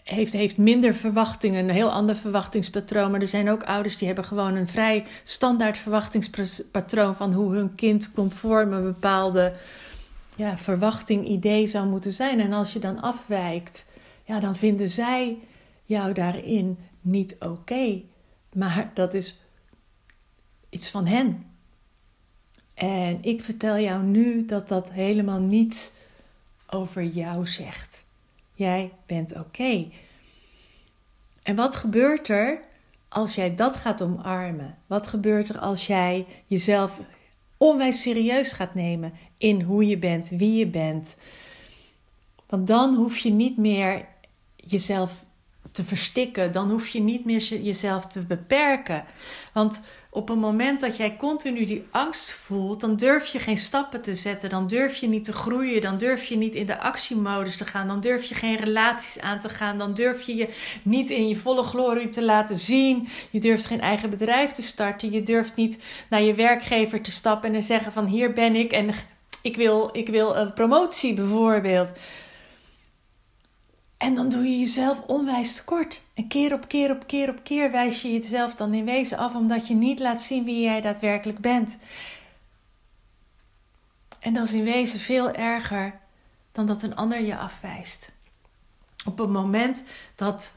heeft, 0.04 0.32
heeft 0.32 0.58
minder 0.58 0.94
verwachtingen, 0.96 1.64
een 1.64 1.76
heel 1.76 1.92
ander 1.92 2.16
verwachtingspatroon. 2.16 3.12
Maar 3.12 3.22
er 3.22 3.28
zijn 3.28 3.50
ook 3.50 3.64
ouders 3.64 3.98
die 3.98 4.08
hebben 4.08 4.26
gewoon 4.26 4.56
een 4.56 4.68
vrij 4.68 5.06
standaard 5.24 5.78
verwachtingspatroon 5.78 7.16
van 7.16 7.34
hoe 7.34 7.54
hun 7.54 7.76
kind 7.76 8.12
conform 8.12 8.74
een 8.74 8.84
bepaalde 8.84 9.54
ja, 10.38 10.58
verwachting, 10.58 11.28
idee 11.28 11.68
zou 11.68 11.88
moeten 11.88 12.12
zijn. 12.12 12.40
En 12.40 12.54
als 12.54 12.74
je 12.74 12.80
dan 12.80 13.02
afwijkt, 13.02 13.86
ja, 14.24 14.40
dan 14.40 14.56
vinden 14.56 14.90
zij 14.90 15.38
jou 15.86 16.14
daarin 16.14 16.78
niet 17.02 17.36
oké. 17.40 18.02
Maar 18.54 18.92
dat 18.94 19.14
is 19.14 19.42
iets 20.70 20.90
van 20.90 21.06
hen. 21.06 21.46
En 22.74 23.18
ik 23.22 23.42
vertel 23.42 23.78
jou 23.78 24.04
nu 24.04 24.46
dat 24.46 24.68
dat 24.68 24.92
helemaal 24.92 25.40
niets 25.40 25.92
over 26.70 27.04
jou 27.04 27.46
zegt. 27.46 28.04
Jij 28.54 28.92
bent 29.06 29.36
oké. 29.36 29.88
En 31.44 31.56
wat 31.56 31.76
gebeurt 31.76 32.28
er 32.28 32.62
als 33.08 33.36
jij 33.36 33.56
dat 33.56 33.76
gaat 33.76 34.02
omarmen? 34.02 34.78
Wat 34.88 35.08
gebeurt 35.08 35.50
er 35.50 35.60
als 35.60 35.88
jij 35.88 36.26
jezelf 36.46 37.00
onwijs 37.58 38.02
serieus 38.02 38.52
gaat 38.52 38.76
nemen 38.76 39.14
in 39.38 39.62
hoe 39.62 39.88
je 39.88 39.98
bent, 39.98 40.30
wie 40.30 40.58
je 40.58 40.68
bent. 40.68 41.16
Want 42.48 42.68
dan 42.68 42.96
hoef 42.96 43.18
je 43.18 43.30
niet 43.30 43.58
meer 43.58 44.06
jezelf 44.56 45.26
te 45.72 45.84
verstikken, 45.84 46.52
dan 46.52 46.70
hoef 46.70 46.88
je 46.88 47.00
niet 47.00 47.26
meer 47.26 47.62
jezelf 47.62 48.06
te 48.06 48.22
beperken. 48.22 49.06
Want 49.54 49.82
op 50.18 50.28
het 50.28 50.40
moment 50.40 50.80
dat 50.80 50.98
jij 50.98 51.16
continu 51.18 51.66
die 51.66 51.86
angst 51.92 52.34
voelt, 52.34 52.80
dan 52.80 52.96
durf 52.96 53.26
je 53.26 53.40
geen 53.40 53.58
stappen 53.58 54.02
te 54.02 54.16
zetten, 54.16 54.50
dan 54.50 54.68
durf 54.68 54.96
je 54.96 55.08
niet 55.08 55.24
te 55.24 55.34
groeien, 55.34 55.82
dan 55.82 55.98
durf 55.98 56.26
je 56.26 56.38
niet 56.38 56.56
in 56.56 56.66
de 56.66 56.80
actiemodus 56.80 57.58
te 57.58 57.66
gaan, 57.66 57.88
dan 57.88 58.00
durf 58.00 58.24
je 58.24 58.36
geen 58.36 58.56
relaties 58.56 59.20
aan 59.20 59.40
te 59.40 59.50
gaan, 59.50 59.78
dan 59.78 59.94
durf 59.94 60.22
je 60.22 60.36
je 60.36 60.50
niet 60.84 61.10
in 61.10 61.28
je 61.28 61.36
volle 61.36 61.64
glorie 61.64 62.10
te 62.10 62.24
laten 62.24 62.58
zien, 62.58 63.08
je 63.30 63.40
durft 63.40 63.66
geen 63.66 63.82
eigen 63.82 64.10
bedrijf 64.10 64.52
te 64.52 64.62
starten, 64.62 65.12
je 65.12 65.24
durft 65.24 65.56
niet 65.56 65.84
naar 66.10 66.22
je 66.22 66.36
werkgever 66.36 67.02
te 67.02 67.12
stappen 67.12 67.54
en 67.54 67.60
te 67.60 67.66
zeggen 67.66 67.92
van 67.92 68.06
hier 68.06 68.34
ben 68.34 68.56
ik 68.56 68.72
en 68.72 68.90
ik 69.42 69.56
wil, 69.56 69.90
ik 69.94 70.08
wil 70.10 70.36
een 70.36 70.54
promotie 70.54 71.14
bijvoorbeeld. 71.14 71.94
En 73.98 74.16
dan 74.16 74.30
doe 74.30 74.44
je 74.44 74.60
jezelf 74.60 75.02
onwijs 75.02 75.56
tekort. 75.56 76.02
En 76.14 76.28
keer 76.28 76.54
op 76.54 76.68
keer 76.68 76.92
op 76.92 77.08
keer 77.08 77.30
op 77.30 77.44
keer 77.44 77.72
wijs 77.72 78.02
je 78.02 78.12
jezelf 78.14 78.54
dan 78.54 78.74
in 78.74 78.86
wezen 78.86 79.18
af 79.18 79.36
omdat 79.36 79.68
je 79.68 79.74
niet 79.74 80.00
laat 80.00 80.22
zien 80.22 80.46
wie 80.46 80.62
jij 80.62 80.82
daadwerkelijk 80.82 81.40
bent. 81.40 81.78
En 84.20 84.34
dat 84.34 84.46
is 84.46 84.54
in 84.54 84.64
wezen 84.64 85.00
veel 85.00 85.32
erger 85.32 86.00
dan 86.52 86.66
dat 86.66 86.84
een 86.84 86.96
ander 86.96 87.22
je 87.22 87.38
afwijst. 87.38 88.12
Op 89.06 89.18
het 89.18 89.30
moment 89.30 89.84
dat 90.16 90.56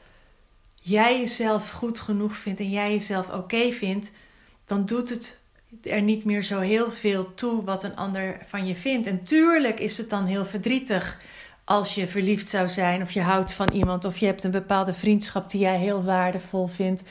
jij 0.81 1.19
jezelf 1.19 1.71
goed 1.71 1.99
genoeg 1.99 2.37
vindt 2.37 2.59
en 2.59 2.69
jij 2.69 2.91
jezelf 2.91 3.29
oké 3.29 3.71
vindt, 3.71 4.11
dan 4.65 4.85
doet 4.85 5.09
het 5.09 5.39
er 5.81 6.01
niet 6.01 6.25
meer 6.25 6.43
zo 6.43 6.59
heel 6.59 6.91
veel 6.91 7.33
toe 7.33 7.63
wat 7.63 7.83
een 7.83 7.95
ander 7.95 8.37
van 8.45 8.67
je 8.67 8.75
vindt. 8.75 9.07
En 9.07 9.23
tuurlijk 9.23 9.79
is 9.79 9.97
het 9.97 10.09
dan 10.09 10.25
heel 10.25 10.45
verdrietig 10.45 11.19
als 11.71 11.95
je 11.95 12.07
verliefd 12.07 12.49
zou 12.49 12.69
zijn 12.69 13.01
of 13.01 13.11
je 13.11 13.21
houdt 13.21 13.53
van 13.53 13.69
iemand 13.71 14.05
of 14.05 14.17
je 14.17 14.25
hebt 14.25 14.43
een 14.43 14.51
bepaalde 14.51 14.93
vriendschap 14.93 15.49
die 15.49 15.61
jij 15.61 15.77
heel 15.77 16.03
waardevol 16.03 16.67
vindt 16.67 17.03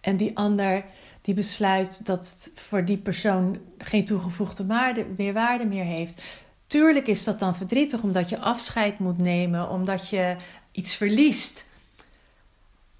en 0.00 0.16
die 0.16 0.36
ander 0.36 0.84
die 1.20 1.34
besluit 1.34 2.06
dat 2.06 2.30
het 2.30 2.52
voor 2.54 2.84
die 2.84 2.96
persoon 2.96 3.58
geen 3.78 4.04
toegevoegde 4.04 4.66
waarde, 4.66 5.06
meer 5.16 5.32
waarde 5.32 5.66
meer 5.66 5.84
heeft. 5.84 6.22
Tuurlijk 6.66 7.06
is 7.06 7.24
dat 7.24 7.38
dan 7.38 7.56
verdrietig 7.56 8.02
omdat 8.02 8.28
je 8.28 8.38
afscheid 8.38 8.98
moet 8.98 9.18
nemen, 9.18 9.68
omdat 9.68 10.08
je 10.08 10.36
iets 10.72 10.96
verliest. 10.96 11.66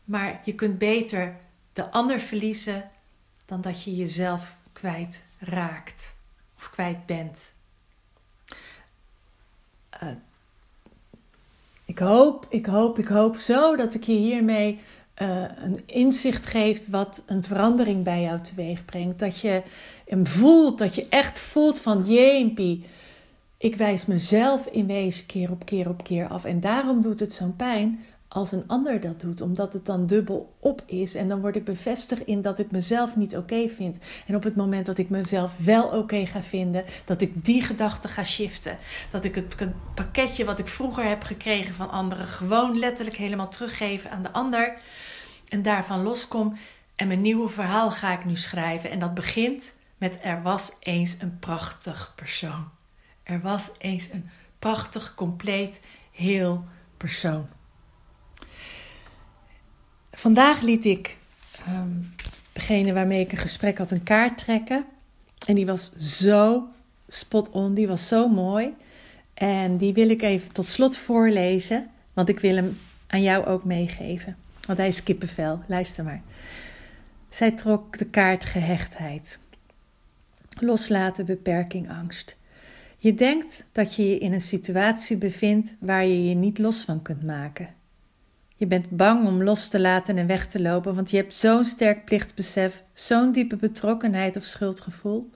Maar 0.05 0.40
je 0.44 0.55
kunt 0.55 0.79
beter 0.79 1.37
de 1.72 1.90
ander 1.90 2.20
verliezen 2.20 2.90
dan 3.46 3.61
dat 3.61 3.83
je 3.83 3.96
jezelf 3.96 4.57
kwijt 4.72 5.22
raakt 5.38 6.16
of 6.57 6.70
kwijt 6.70 7.07
bent. 7.07 7.53
Uh, 10.03 10.09
ik 11.93 11.99
hoop, 11.99 12.47
ik 12.49 12.67
hoop, 12.67 12.99
ik 12.99 13.07
hoop 13.07 13.37
zo 13.37 13.77
dat 13.77 13.95
ik 13.95 14.03
je 14.03 14.13
hiermee 14.13 14.79
uh, 15.23 15.45
een 15.65 15.83
inzicht 15.87 16.47
geef 16.47 16.91
wat 16.91 17.23
een 17.27 17.43
verandering 17.43 18.05
bij 18.05 18.23
jou 18.23 18.41
teweeg 18.41 18.85
brengt. 18.85 19.19
Dat 19.19 19.39
je 19.39 19.63
hem 20.07 20.27
voelt, 20.27 20.79
dat 20.79 20.95
je 20.95 21.07
echt 21.09 21.41
voelt 21.41 21.81
van 21.81 22.03
jeempie. 22.05 22.85
Ik 23.59 23.77
wijs 23.77 24.07
mezelf 24.07 24.67
in 24.67 24.87
wezen 24.87 25.27
keer 25.27 25.51
op 25.51 25.65
keer 25.65 25.89
op 25.89 26.05
keer 26.05 26.29
af. 26.29 26.45
En 26.45 26.61
daarom 26.61 27.03
doet 27.03 27.21
het 27.21 27.35
zo'n 27.35 27.57
pijn 27.57 28.05
als 28.33 28.53
een 28.53 28.64
ander 28.66 29.01
dat 29.01 29.21
doet, 29.21 29.40
omdat 29.40 29.73
het 29.73 29.87
dan 29.87 30.07
dubbel 30.07 30.55
op 30.59 30.83
is. 30.87 31.14
En 31.14 31.29
dan 31.29 31.40
word 31.40 31.57
ik 31.57 31.64
bevestigd 31.64 32.27
in 32.27 32.42
dat 32.42 32.59
ik 32.59 32.71
mezelf 32.71 33.16
niet 33.16 33.37
oké 33.37 33.68
vind. 33.68 33.99
En 34.27 34.37
op 34.37 34.42
het 34.42 34.57
moment 34.57 34.87
dat 34.87 34.99
ik 34.99 35.11
mezelf 35.11 35.53
wel 35.57 35.87
oké 35.87 36.27
ga 36.27 36.42
vinden, 36.42 36.85
dat 37.05 37.21
ik 37.21 37.45
die 37.45 37.62
gedachte 37.62 38.09
ga 38.09 38.25
shiften. 38.25 38.79
Dat 39.11 39.25
ik 39.25 39.35
het 39.35 39.57
pakketje 39.95 40.45
wat 40.45 40.59
ik 40.59 40.66
vroeger 40.66 41.05
heb 41.05 41.23
gekregen 41.23 41.75
van 41.75 41.90
anderen 41.90 42.27
gewoon 42.27 42.79
letterlijk 42.79 43.16
helemaal 43.16 43.49
teruggeven 43.49 44.11
aan 44.11 44.23
de 44.23 44.33
ander. 44.33 44.81
En 45.49 45.62
daarvan 45.62 46.03
loskom. 46.03 46.57
En 46.97 47.07
mijn 47.07 47.21
nieuwe 47.21 47.49
verhaal 47.49 47.90
ga 47.90 48.12
ik 48.12 48.25
nu 48.25 48.37
schrijven. 48.37 48.90
En 48.90 48.99
dat 48.99 49.14
begint 49.14 49.75
met 49.99 50.18
er 50.23 50.42
was 50.42 50.73
eens 50.81 51.16
een 51.18 51.38
prachtig 51.38 52.12
persoon. 52.16 52.68
Er 53.23 53.40
was 53.40 53.71
eens 53.79 54.09
een 54.12 54.31
prachtig, 54.59 55.14
compleet, 55.14 55.81
heel 56.12 56.64
persoon. 56.97 57.49
Vandaag 60.23 60.61
liet 60.61 60.85
ik 60.85 61.17
um, 61.69 62.15
degene 62.53 62.93
waarmee 62.93 63.21
ik 63.21 63.33
een 63.33 63.39
gesprek 63.39 63.79
had 63.79 63.91
een 63.91 64.03
kaart 64.03 64.39
trekken. 64.39 64.85
En 65.47 65.55
die 65.55 65.67
was 65.67 65.93
zo 65.97 66.69
spot 67.09 67.51
on, 67.51 67.75
die 67.75 67.89
was 67.89 68.09
zo 68.09 68.29
mooi. 68.29 68.75
En 69.35 69.77
die 69.77 69.93
wil 69.93 70.11
ik 70.11 70.23
even 70.23 70.53
tot 70.53 70.67
slot 70.67 70.97
voorlezen, 70.97 71.91
want 72.13 72.29
ik 72.29 72.41
wil 72.41 72.55
hem 72.55 72.79
aan 73.07 73.23
jou 73.23 73.47
ook 73.47 73.65
meegeven. 73.65 74.37
Want 74.67 74.79
hij 74.79 74.89
is 74.89 75.03
kippenvel, 75.03 75.63
luister 75.67 76.05
maar. 76.05 76.23
Zij 77.29 77.51
trok 77.51 77.99
de 77.99 78.07
kaart 78.07 78.45
gehechtheid. 78.45 79.39
Loslaten, 80.61 81.27
beperking, 81.27 81.91
angst. 81.91 82.37
Je 82.99 83.15
denkt 83.15 83.65
dat 83.73 83.95
je 83.95 84.09
je 84.09 84.19
in 84.19 84.33
een 84.33 84.41
situatie 84.41 85.17
bevindt 85.17 85.75
waar 85.79 86.07
je 86.07 86.29
je 86.29 86.35
niet 86.35 86.59
los 86.59 86.81
van 86.81 87.03
kunt 87.03 87.23
maken. 87.23 87.81
Je 88.57 88.67
bent 88.67 88.91
bang 88.91 89.27
om 89.27 89.43
los 89.43 89.69
te 89.69 89.81
laten 89.81 90.17
en 90.17 90.27
weg 90.27 90.47
te 90.47 90.61
lopen, 90.61 90.95
want 90.95 91.11
je 91.11 91.17
hebt 91.17 91.35
zo'n 91.35 91.65
sterk 91.65 92.05
plichtbesef, 92.05 92.85
zo'n 92.93 93.33
diepe 93.33 93.57
betrokkenheid 93.57 94.37
of 94.37 94.45
schuldgevoel. 94.45 95.31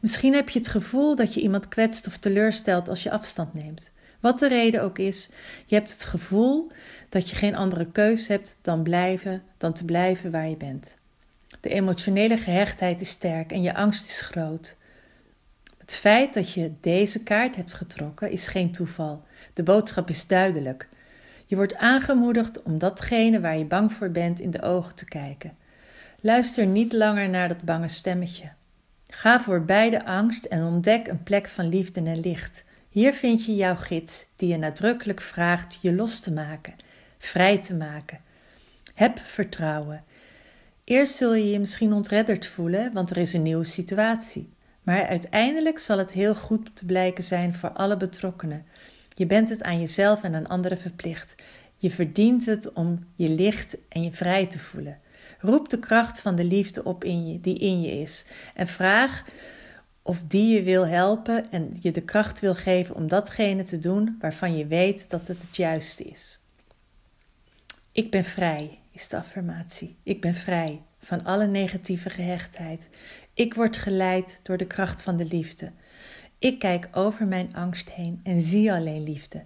Misschien 0.00 0.34
heb 0.34 0.48
je 0.48 0.58
het 0.58 0.68
gevoel 0.68 1.16
dat 1.16 1.34
je 1.34 1.40
iemand 1.40 1.68
kwetst 1.68 2.06
of 2.06 2.16
teleurstelt 2.16 2.88
als 2.88 3.02
je 3.02 3.10
afstand 3.10 3.54
neemt. 3.54 3.90
Wat 4.20 4.38
de 4.38 4.48
reden 4.48 4.82
ook 4.82 4.98
is, 4.98 5.28
je 5.66 5.74
hebt 5.74 5.90
het 5.90 6.04
gevoel 6.04 6.70
dat 7.08 7.30
je 7.30 7.36
geen 7.36 7.56
andere 7.56 7.90
keus 7.90 8.28
hebt 8.28 8.56
dan, 8.62 8.82
blijven, 8.82 9.42
dan 9.56 9.72
te 9.72 9.84
blijven 9.84 10.30
waar 10.30 10.48
je 10.48 10.56
bent. 10.56 10.96
De 11.60 11.68
emotionele 11.68 12.38
gehechtheid 12.38 13.00
is 13.00 13.08
sterk 13.08 13.52
en 13.52 13.62
je 13.62 13.74
angst 13.74 14.08
is 14.08 14.20
groot. 14.20 14.76
Het 15.78 15.94
feit 15.94 16.34
dat 16.34 16.52
je 16.52 16.72
deze 16.80 17.22
kaart 17.22 17.56
hebt 17.56 17.74
getrokken 17.74 18.30
is 18.30 18.48
geen 18.48 18.72
toeval. 18.72 19.24
De 19.54 19.62
boodschap 19.62 20.08
is 20.08 20.26
duidelijk. 20.26 20.88
Je 21.52 21.58
wordt 21.58 21.76
aangemoedigd 21.76 22.62
om 22.62 22.78
datgene 22.78 23.40
waar 23.40 23.58
je 23.58 23.64
bang 23.64 23.92
voor 23.92 24.10
bent 24.10 24.40
in 24.40 24.50
de 24.50 24.62
ogen 24.62 24.94
te 24.94 25.04
kijken. 25.04 25.56
Luister 26.20 26.66
niet 26.66 26.92
langer 26.92 27.28
naar 27.28 27.48
dat 27.48 27.62
bange 27.62 27.88
stemmetje. 27.88 28.52
Ga 29.06 29.40
voorbij 29.40 29.90
de 29.90 30.04
angst 30.04 30.44
en 30.44 30.62
ontdek 30.62 31.06
een 31.06 31.22
plek 31.22 31.48
van 31.48 31.68
liefde 31.68 32.02
en 32.02 32.20
licht. 32.20 32.64
Hier 32.88 33.12
vind 33.12 33.44
je 33.44 33.54
jouw 33.54 33.74
gids 33.74 34.26
die 34.36 34.48
je 34.48 34.56
nadrukkelijk 34.56 35.20
vraagt 35.20 35.78
je 35.80 35.94
los 35.94 36.20
te 36.20 36.32
maken, 36.32 36.74
vrij 37.18 37.58
te 37.58 37.74
maken. 37.74 38.20
Heb 38.94 39.18
vertrouwen. 39.18 40.04
Eerst 40.84 41.14
zul 41.16 41.34
je 41.34 41.50
je 41.50 41.60
misschien 41.60 41.92
ontredderd 41.92 42.46
voelen, 42.46 42.92
want 42.92 43.10
er 43.10 43.16
is 43.16 43.32
een 43.32 43.42
nieuwe 43.42 43.64
situatie. 43.64 44.52
Maar 44.82 45.06
uiteindelijk 45.06 45.78
zal 45.78 45.98
het 45.98 46.12
heel 46.12 46.34
goed 46.34 46.76
te 46.76 46.84
blijken 46.84 47.24
zijn 47.24 47.54
voor 47.54 47.70
alle 47.70 47.96
betrokkenen. 47.96 48.66
Je 49.14 49.26
bent 49.26 49.48
het 49.48 49.62
aan 49.62 49.78
jezelf 49.78 50.22
en 50.22 50.34
aan 50.34 50.46
anderen 50.46 50.78
verplicht. 50.78 51.34
Je 51.76 51.90
verdient 51.90 52.46
het 52.46 52.72
om 52.72 53.06
je 53.14 53.28
licht 53.28 53.76
en 53.88 54.02
je 54.02 54.12
vrij 54.12 54.46
te 54.46 54.58
voelen. 54.58 55.00
Roep 55.38 55.68
de 55.68 55.78
kracht 55.78 56.20
van 56.20 56.36
de 56.36 56.44
liefde 56.44 56.84
op 56.84 57.04
in 57.04 57.26
je, 57.26 57.40
die 57.40 57.58
in 57.58 57.80
je 57.80 58.00
is. 58.00 58.24
En 58.54 58.66
vraag 58.66 59.24
of 60.02 60.22
die 60.26 60.54
je 60.54 60.62
wil 60.62 60.86
helpen 60.86 61.50
en 61.50 61.76
je 61.80 61.90
de 61.90 62.00
kracht 62.00 62.40
wil 62.40 62.54
geven 62.54 62.94
om 62.94 63.08
datgene 63.08 63.62
te 63.62 63.78
doen 63.78 64.16
waarvan 64.20 64.56
je 64.56 64.66
weet 64.66 65.10
dat 65.10 65.28
het 65.28 65.42
het 65.42 65.56
juiste 65.56 66.04
is. 66.04 66.40
Ik 67.92 68.10
ben 68.10 68.24
vrij, 68.24 68.78
is 68.92 69.08
de 69.08 69.16
affirmatie. 69.16 69.96
Ik 70.02 70.20
ben 70.20 70.34
vrij 70.34 70.82
van 70.98 71.24
alle 71.24 71.46
negatieve 71.46 72.10
gehechtheid. 72.10 72.88
Ik 73.34 73.54
word 73.54 73.76
geleid 73.76 74.40
door 74.42 74.56
de 74.56 74.66
kracht 74.66 75.02
van 75.02 75.16
de 75.16 75.24
liefde. 75.24 75.72
Ik 76.42 76.58
kijk 76.58 76.88
over 76.92 77.26
mijn 77.26 77.54
angst 77.54 77.90
heen 77.90 78.20
en 78.22 78.40
zie 78.40 78.72
alleen 78.72 79.02
liefde. 79.02 79.44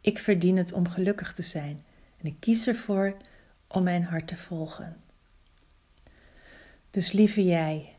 Ik 0.00 0.18
verdien 0.18 0.56
het 0.56 0.72
om 0.72 0.88
gelukkig 0.88 1.34
te 1.34 1.42
zijn 1.42 1.84
en 2.20 2.26
ik 2.26 2.34
kies 2.40 2.66
ervoor 2.66 3.16
om 3.66 3.82
mijn 3.82 4.04
hart 4.04 4.28
te 4.28 4.36
volgen. 4.36 4.96
Dus 6.90 7.12
lieve 7.12 7.44
jij, 7.44 7.94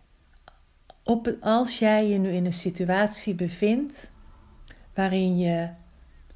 op, 1.04 1.36
als 1.42 1.80
jij 1.80 2.08
je 2.08 2.18
nu 2.18 2.32
in 2.32 2.46
een 2.46 2.54
situatie 2.54 3.34
bevindt 3.34 4.12
waarin 4.94 5.38
je 5.38 5.70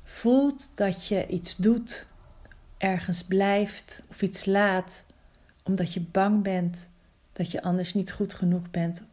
voelt 0.04 0.78
dat 0.78 1.08
je 1.08 1.28
iets 1.28 1.56
doet, 1.56 2.08
ergens 2.78 3.23
blijft 3.23 4.02
of 4.10 4.21
iets 4.21 4.45
laat, 4.45 5.06
omdat 5.63 5.93
je 5.93 6.02
bang 6.02 6.43
bent 6.43 6.89
dat 7.32 7.52
je 7.52 7.62
anders 7.62 7.93
niet 7.93 8.12
goed 8.12 8.34
genoeg 8.34 8.71
bent, 8.71 9.04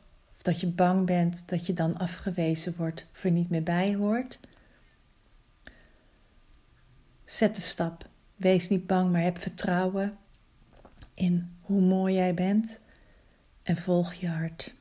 of 0.40 0.46
dat 0.46 0.60
je 0.60 0.66
bang 0.66 1.06
bent 1.06 1.48
dat 1.48 1.66
je 1.66 1.72
dan 1.72 1.96
afgewezen 1.96 2.76
wordt 2.76 3.06
of 3.12 3.24
er 3.24 3.30
niet 3.30 3.50
meer 3.50 3.62
bij 3.62 3.94
hoort. 3.94 4.40
Zet 7.24 7.54
de 7.54 7.60
stap. 7.60 8.08
Wees 8.36 8.68
niet 8.68 8.86
bang, 8.86 9.12
maar 9.12 9.22
heb 9.22 9.38
vertrouwen 9.38 10.18
in 11.14 11.56
hoe 11.60 11.80
mooi 11.80 12.14
jij 12.14 12.34
bent 12.34 12.78
en 13.62 13.76
volg 13.76 14.12
je 14.14 14.28
hart. 14.28 14.74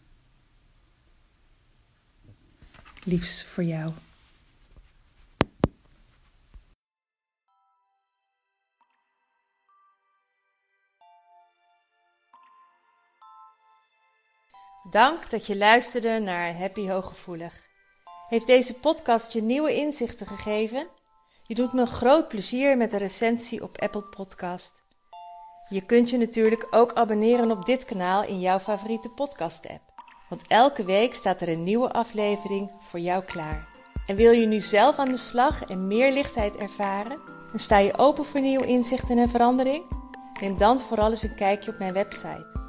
Liefs 3.04 3.44
voor 3.44 3.64
jou. 3.64 3.94
Dank 14.90 15.30
dat 15.30 15.46
je 15.46 15.58
luisterde 15.58 16.20
naar 16.20 16.58
Happy 16.58 16.88
Hooggevoelig. 16.88 17.68
Heeft 18.28 18.48
deze 18.48 18.74
podcast 18.74 19.34
je 19.34 19.42
nieuwe 19.42 19.76
inzichten 19.76 20.28
gegeven? 20.28 20.88
Je 21.44 21.56
doet 21.56 21.74
me 21.74 21.86
groot 21.86 22.28
plezier 22.28 22.78
met 22.78 22.94
een 22.94 23.00
recensie 23.00 23.64
op 23.64 23.78
Apple 23.78 24.02
Podcast. 24.02 24.74
Je 25.68 25.82
kunt 25.82 26.10
je 26.10 26.18
natuurlijk 26.18 26.68
ook 26.72 26.94
abonneren 26.94 27.52
op 27.52 27.66
dit 27.66 27.86
kanaal 27.86 28.24
in 28.24 28.40
jouw 28.40 28.60
favoriete 28.60 29.10
podcast-app. 29.10 29.82
Want 30.30 30.48
elke 30.48 30.84
week 30.84 31.14
staat 31.14 31.42
er 31.42 31.50
een 31.50 31.64
nieuwe 31.64 31.92
aflevering 31.92 32.72
voor 32.80 33.00
jou 33.00 33.24
klaar. 33.24 33.68
En 34.08 34.16
wil 34.16 34.32
je 34.32 34.46
nu 34.46 34.60
zelf 34.60 34.98
aan 34.98 35.10
de 35.10 35.18
slag 35.18 35.66
en 35.66 35.88
meer 35.88 36.12
lichtheid 36.12 36.56
ervaren? 36.56 37.20
En 37.54 37.60
sta 37.60 37.78
je 37.78 37.98
open 37.98 38.26
voor 38.26 38.42
nieuwe 38.42 38.66
inzichten 38.66 39.18
en 39.18 39.30
verandering? 39.30 39.86
Neem 40.42 40.58
dan 40.58 40.80
vooral 40.80 41.10
eens 41.10 41.24
een 41.24 41.36
kijkje 41.36 41.72
op 41.72 41.80
mijn 41.80 41.94
website 41.94 42.69